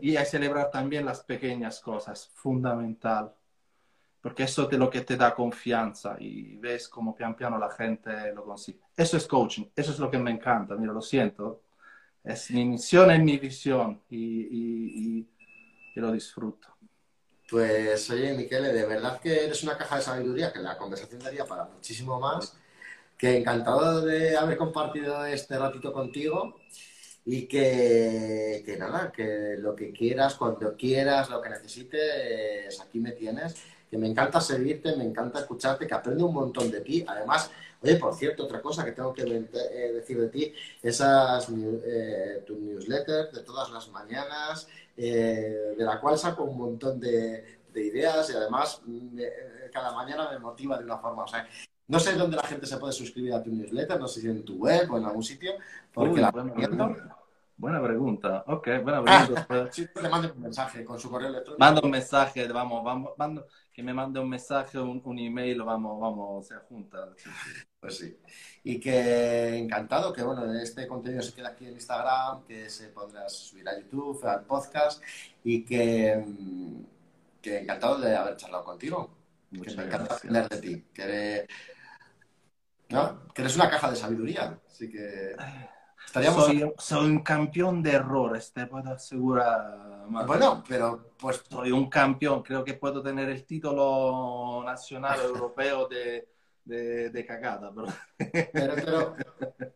[0.00, 3.32] Y hay celebrar también las pequeñas cosas, fundamental,
[4.20, 8.32] porque eso es lo que te da confianza y ves como pian piano la gente
[8.34, 8.80] lo consigue.
[8.96, 11.62] Eso es coaching, eso es lo que me encanta, mira, lo siento,
[12.22, 15.28] es mi misión, es mi visión y, y,
[15.94, 16.68] y lo disfruto.
[17.50, 21.44] Pues oye, Miquele, de verdad que eres una caja de sabiduría que la conversación daría
[21.44, 22.56] para muchísimo más.
[23.18, 26.56] Que encantado de haber compartido este ratito contigo
[27.24, 33.12] y que, que nada, que lo que quieras, cuando quieras, lo que necesites, aquí me
[33.12, 33.54] tienes.
[33.90, 37.04] Que me encanta seguirte, me encanta escucharte, que aprendo un montón de ti.
[37.06, 37.50] Además,
[37.82, 42.56] Oye, por cierto, otra cosa que tengo que eh, decir de ti, esas eh, tu
[42.56, 48.34] newsletter de todas las mañanas, eh, de la cual saco un montón de, ideas y
[48.34, 48.82] además
[49.72, 51.24] cada mañana me motiva de una forma.
[51.88, 54.44] No sé dónde la gente se puede suscribir a tu newsletter, no sé si en
[54.44, 55.52] tu web o en algún sitio,
[55.92, 56.30] porque la
[57.62, 58.42] Buena pregunta.
[58.48, 59.46] Ok, buena pregunta.
[59.48, 61.60] Ah, sí, le mando un mensaje con su correo electrónico.
[61.60, 66.00] Manda un mensaje, vamos, vamos, mando, que me mande un mensaje, un, un email, vamos,
[66.00, 67.10] vamos, se junta.
[67.78, 68.18] Pues sí.
[68.64, 73.28] Y que encantado que, bueno, este contenido se queda aquí en Instagram, que se podrá
[73.28, 75.00] subir a YouTube, al podcast
[75.44, 76.20] y que,
[77.40, 79.08] que encantado de haber charlado contigo.
[79.52, 80.84] que me encanta aprender de ti.
[80.92, 81.46] Que
[82.92, 83.32] ¿no?
[83.32, 84.58] que eres una caja de sabiduría.
[84.66, 85.34] Así que...
[86.78, 90.06] Soy, un campeón de errores, te puedo asegurar.
[90.26, 91.42] Bueno, pero pues...
[91.48, 96.28] Soy un campeón, creo que puedo tener el título nacional europeo de,
[96.64, 97.72] de, cagada.
[98.52, 99.16] Pero...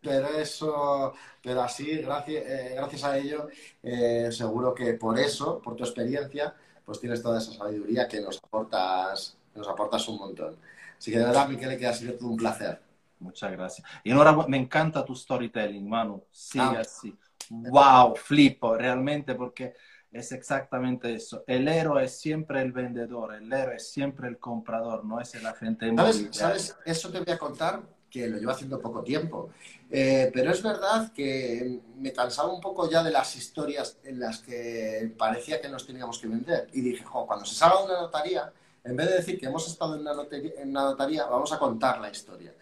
[0.02, 3.48] Pero, eso, pero así, gracias, eh, gracias a ello,
[3.82, 6.54] eh, seguro que por eso, por tu experiencia,
[6.84, 10.56] pues tienes toda esa sabiduría que nos aportas, nos aportas un montón.
[10.96, 12.80] Así que de verdad, Miquel, que ha sido todo un placer.
[13.18, 13.86] Muchas gracias.
[14.04, 16.24] Y ahora me encanta tu storytelling, Manu.
[16.30, 16.76] Sí, ah.
[16.80, 17.16] así.
[17.48, 19.74] Wow, flipo realmente porque
[20.10, 21.44] es exactamente eso.
[21.46, 25.46] El héroe es siempre el vendedor, el héroe es siempre el comprador, no es el
[25.46, 26.28] agente ¿Sabes?
[26.32, 26.76] ¿Sabes?
[26.84, 29.50] Eso te voy a contar que lo llevo haciendo poco tiempo.
[29.90, 34.38] Eh, pero es verdad que me cansaba un poco ya de las historias en las
[34.38, 36.68] que parecía que nos teníamos que vender.
[36.72, 38.52] Y dije, jo, cuando se salga de una notaría,
[38.84, 42.00] en vez de decir que hemos estado en una, en una notaría, vamos a contar
[42.00, 42.54] la historia.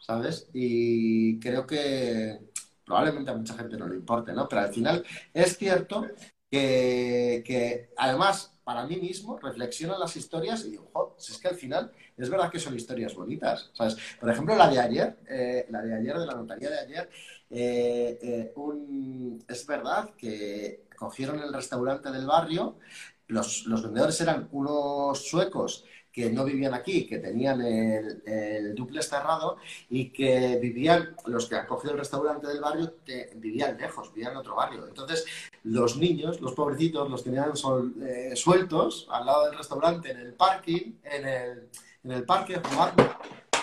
[0.00, 0.48] ¿Sabes?
[0.52, 2.40] Y creo que
[2.84, 4.48] probablemente a mucha gente no le importe, ¿no?
[4.48, 6.06] Pero al final es cierto
[6.50, 11.54] que, además para mí mismo reflexiono las historias y digo, jo, si es que al
[11.54, 13.96] final es verdad que son historias bonitas, ¿sabes?
[14.18, 17.10] Por ejemplo, la de ayer, eh, la de ayer, de la notaría de ayer,
[17.50, 18.52] eh, eh,
[19.48, 22.76] es verdad que cogieron el restaurante del barrio,
[23.26, 29.08] los, los vendedores eran unos suecos que no vivían aquí, que tenían el, el duplex
[29.08, 29.56] cerrado
[29.88, 34.32] y que vivían, los que han cogido el restaurante del barrio, que vivían lejos, vivían
[34.32, 34.86] en otro barrio.
[34.86, 35.24] Entonces,
[35.64, 37.52] los niños, los pobrecitos, los tenían
[38.02, 41.68] eh, sueltos al lado del restaurante, en el parking, en el,
[42.04, 43.04] en el parque, jugando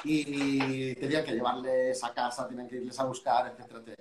[0.08, 3.96] y tenían que llevarles a casa, tenían que irles a buscar, etcétera.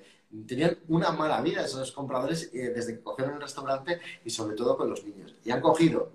[0.47, 4.77] Tenían una mala vida esos compradores eh, desde que cogieron el restaurante y sobre todo
[4.77, 5.35] con los niños.
[5.44, 6.10] Y han cogido,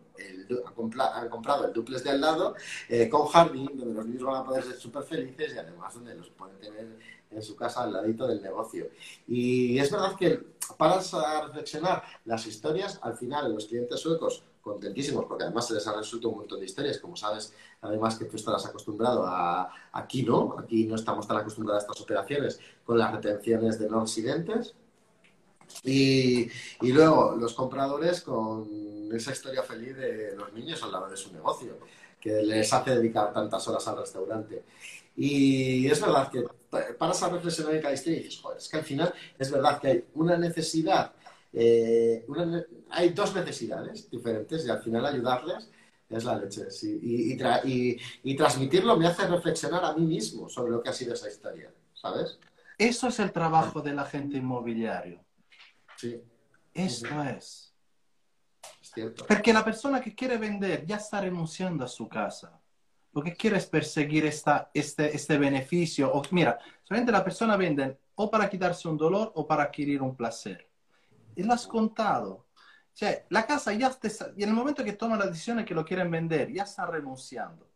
[1.13, 2.55] han, comprado el duplex de al lado
[2.89, 6.15] eh, con jardín, donde los niños van a poder ser súper felices y además donde
[6.15, 6.97] los pueden tener
[7.31, 8.89] en su casa al ladito del negocio.
[9.27, 10.43] Y es verdad que
[10.77, 15.87] paras a reflexionar las historias, al final los clientes suecos contentísimos, porque además se les
[15.87, 19.71] ha resuelto un montón de historias, como sabes, además que tú estarás acostumbrado a...
[19.91, 24.01] Aquí no, aquí no estamos tan acostumbrados a estas operaciones con las retenciones de no
[24.01, 24.75] residentes.
[25.83, 26.49] Y,
[26.81, 28.69] y luego los compradores con
[29.15, 31.77] esa historia feliz de los niños al lado de su negocio.
[32.19, 34.63] que les hace dedicar tantas horas al restaurante.
[35.15, 36.45] Y es verdad que
[36.93, 39.79] paras a reflexionar en cada historia y dices, joder, es que al final es verdad
[39.81, 41.13] que hay una necesidad,
[41.51, 42.23] eh,
[42.91, 45.67] hay dos necesidades diferentes y al final ayudarles
[46.11, 46.67] es la leche.
[46.83, 47.37] Y,
[48.23, 51.71] y, transmitirlo me hace reflexionar a mí mismo sobre lo que ha sido esa historia,
[51.93, 52.37] ¿sabes?
[52.77, 55.23] Eso es el trabajo del agente inmobiliario.
[55.95, 56.21] Sí.
[56.73, 57.35] Esto es.
[57.43, 57.70] Es
[58.93, 59.25] cierto.
[59.27, 62.59] Porque la persona que quiere vender ya está renunciando a su casa.
[63.13, 66.11] Lo que quiere es perseguir esta, este, este beneficio.
[66.13, 70.15] O, mira, solamente la persona vende o para quitarse un dolor o para adquirir un
[70.15, 70.69] placer.
[71.35, 72.47] Y lo has contado.
[72.93, 75.85] Cioè, la casa ya está, y en el momento que toman la decisión que lo
[75.85, 77.69] quieren vender, ya están renunciando.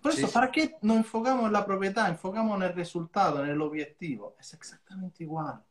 [0.00, 2.10] Por eso, sí, ¿para qué no enfocamos en la propiedad?
[2.10, 4.36] Enfocamos en el resultado, en el objetivo.
[4.38, 5.64] Es exactamente igual.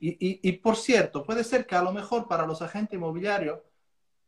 [0.00, 3.60] Y, y, y, por cierto, puede ser que a lo mejor para los agentes inmobiliarios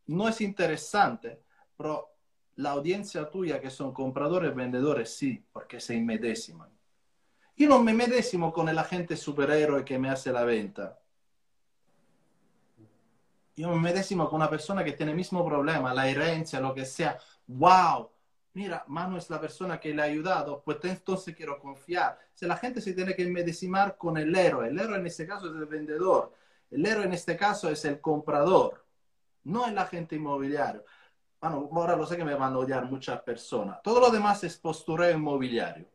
[0.07, 1.43] no es interesante,
[1.77, 2.11] pero
[2.57, 6.69] la audiencia tuya, que son compradores vendedores, sí, porque se inmedesiman.
[7.57, 10.99] Yo no me medesimo con el agente superhéroe que me hace la venta.
[13.57, 16.87] Yo me medesimo con una persona que tiene el mismo problema, la herencia, lo que
[16.87, 17.19] sea.
[17.47, 18.11] ¡Wow!
[18.55, 22.19] Mira, Manu es la persona que le ha ayudado, pues entonces quiero confiar.
[22.35, 25.47] Si la gente se tiene que medesimar con el héroe, el héroe en este caso
[25.47, 26.33] es el vendedor,
[26.71, 28.85] el héroe en este caso es el comprador,
[29.45, 30.85] no el agente inmobiliario.
[31.41, 33.81] Bueno, ahora lo sé que me van a odiar muchas personas.
[33.83, 35.87] Todo lo demás es postureo inmobiliario.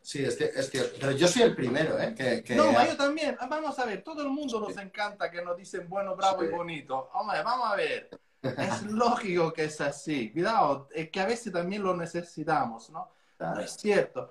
[0.00, 0.96] Sí, es, es cierto.
[1.00, 2.14] Pero yo soy el primero, ¿eh?
[2.14, 2.54] Que, que...
[2.54, 3.36] No, yo también.
[3.48, 6.46] Vamos a ver, todo el mundo nos encanta que nos dicen bueno, bravo sí.
[6.46, 7.10] y bonito.
[7.14, 8.10] Hombre, vamos a ver.
[8.42, 10.30] Es lógico que es así.
[10.30, 13.10] Cuidado, es que a veces también lo necesitamos, ¿no?
[13.38, 13.56] Claro.
[13.56, 14.30] No es cierto.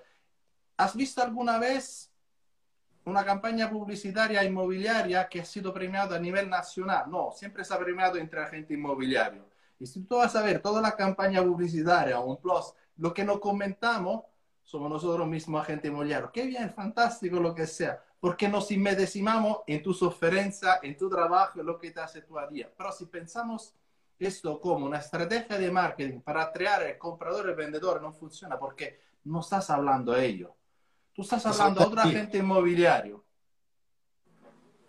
[0.78, 2.13] ¿Has visto alguna vez
[3.06, 7.06] una campaña publicitaria inmobiliaria que ha sido premiada a nivel nacional?
[7.10, 9.46] No, siempre se ha premiado entre agentes inmobiliarios.
[9.80, 13.24] Y si tú vas a ver toda la campaña publicitaria o un plus, lo que
[13.24, 14.24] nos comentamos
[14.64, 16.32] somos nosotros mismos agentes inmobiliarios.
[16.32, 18.02] Qué bien, fantástico, lo que sea.
[18.20, 22.36] Porque nos inmedecimamos en tu sugerencia, en tu trabajo, en lo que te hace tu
[22.50, 22.72] día.
[22.76, 23.74] Pero si pensamos
[24.18, 28.58] esto como una estrategia de marketing para atraer al comprador y el vendedor, no funciona
[28.58, 30.52] porque no estás hablando a ellos.
[31.14, 33.24] Tú estás hablando a otro agente inmobiliario.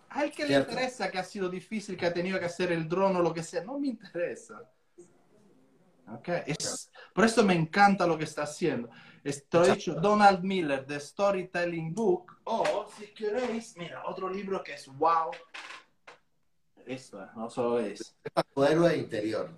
[0.08, 2.88] A él que le interesa que ha sido difícil, que ha tenido que hacer el
[2.88, 4.62] dron o lo que sea, no me interesa.
[6.18, 6.42] Okay.
[6.46, 8.90] Es, por eso me encanta lo que está haciendo.
[9.22, 12.40] Esto he dicho Donald Miller, The Storytelling Book.
[12.44, 15.30] O, si queréis, mira, otro libro que es wow.
[16.86, 18.14] Esto, no solo es.
[18.54, 19.50] Héroe interior.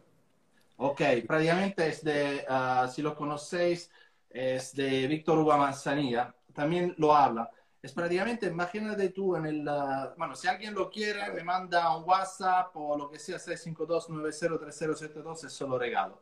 [0.76, 3.90] Ok, prácticamente es de, uh, si lo conocéis,
[4.30, 6.35] es de Víctor Hugo Manzanilla.
[6.56, 7.48] También lo habla.
[7.82, 12.02] Es prácticamente, imagínate tú en el, uh, bueno, si alguien lo quiere, me manda un
[12.02, 16.20] WhatsApp o lo que sea, 652-903072, eso lo regalo.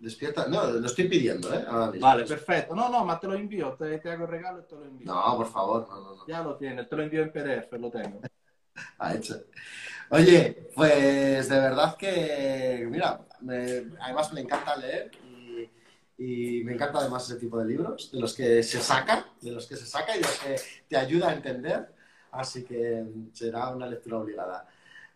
[0.00, 1.66] Despierta, no, lo estoy pidiendo, ¿eh?
[2.00, 2.74] Vale, perfecto.
[2.74, 5.12] No, no, ma te lo envío, te, te, hago el regalo y te lo envío.
[5.12, 6.26] No, por favor, no, no, no.
[6.28, 8.20] Ya lo tienes, te lo envío en PDF, lo tengo.
[8.98, 9.42] ha hecho.
[10.10, 15.10] Oye, pues de verdad que, mira, me, además me encanta leer
[16.18, 19.66] y, me encanta además ese tipo de libros, de los que se saca, de los
[19.66, 20.56] que se saca y de los que
[20.88, 21.94] te ayuda a entender.
[22.30, 24.66] Así que será una lectura obligada.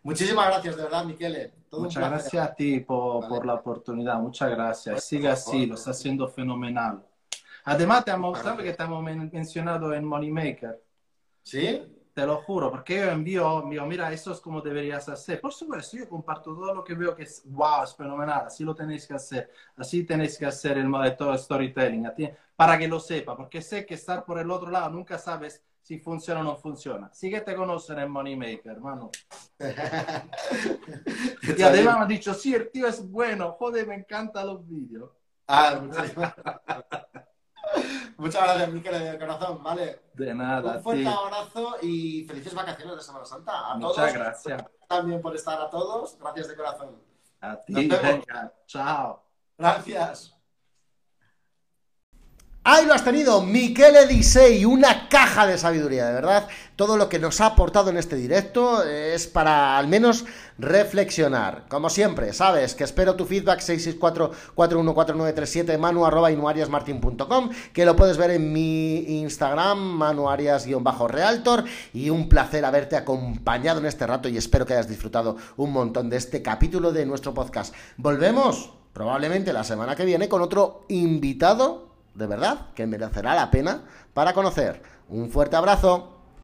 [0.02, 1.52] Muchísimas gracias, de verdad, Miquele.
[1.68, 3.34] Todo Muchas gracias a ti por, vale.
[3.34, 4.18] por, la oportunidad.
[4.18, 4.94] Muchas gracias.
[4.94, 7.04] Pues, Sigue así, lo está haciendo fenomenal.
[7.64, 10.82] Además, te hemos, ¿sabes que te hemos mencionado en Moneymaker?
[11.42, 11.82] ¿Sí?
[12.20, 15.40] Te lo juro, porque yo envío, envío, mira, eso es como deberías hacer.
[15.40, 18.74] Por supuesto, yo comparto todo lo que veo que es, wow, es fenomenal, así lo
[18.74, 22.06] tenéis que hacer, así tenéis que hacer el modo storytelling,
[22.54, 25.98] para que lo sepa, porque sé que estar por el otro lado nunca sabes si
[25.98, 27.08] funciona o no funciona.
[27.10, 29.10] Sí que te conocen en Moneymaker, hermano.
[31.56, 35.10] y además me han dicho, sí, el tío es bueno, joder, me encantan los vídeos.
[35.48, 35.80] Ah,
[38.16, 40.00] muchas gracias, Miquel, de corazón, ¿vale?
[40.14, 40.76] De nada.
[40.76, 43.70] Un fuerte abrazo y felices vacaciones de Semana Santa.
[43.70, 44.64] A Muchas todos, gracias.
[44.88, 46.18] También por estar a todos.
[46.18, 47.02] Gracias de corazón.
[47.40, 48.52] A ti, venga.
[48.66, 49.22] Chao.
[49.56, 50.39] Gracias.
[52.62, 56.46] Ahí lo has tenido, Michele Disei, una caja de sabiduría, de verdad.
[56.76, 60.26] Todo lo que nos ha aportado en este directo es para al menos
[60.58, 61.64] reflexionar.
[61.70, 66.06] Como siempre, sabes que espero tu feedback 664-414937 manu
[67.72, 71.64] que lo puedes ver en mi Instagram, manuarias-realtor
[71.94, 76.10] y un placer haberte acompañado en este rato y espero que hayas disfrutado un montón
[76.10, 77.74] de este capítulo de nuestro podcast.
[77.96, 83.82] Volvemos probablemente la semana que viene con otro invitado de verdad que merecerá la pena
[84.14, 84.82] para conocer.
[85.08, 86.19] Un fuerte abrazo.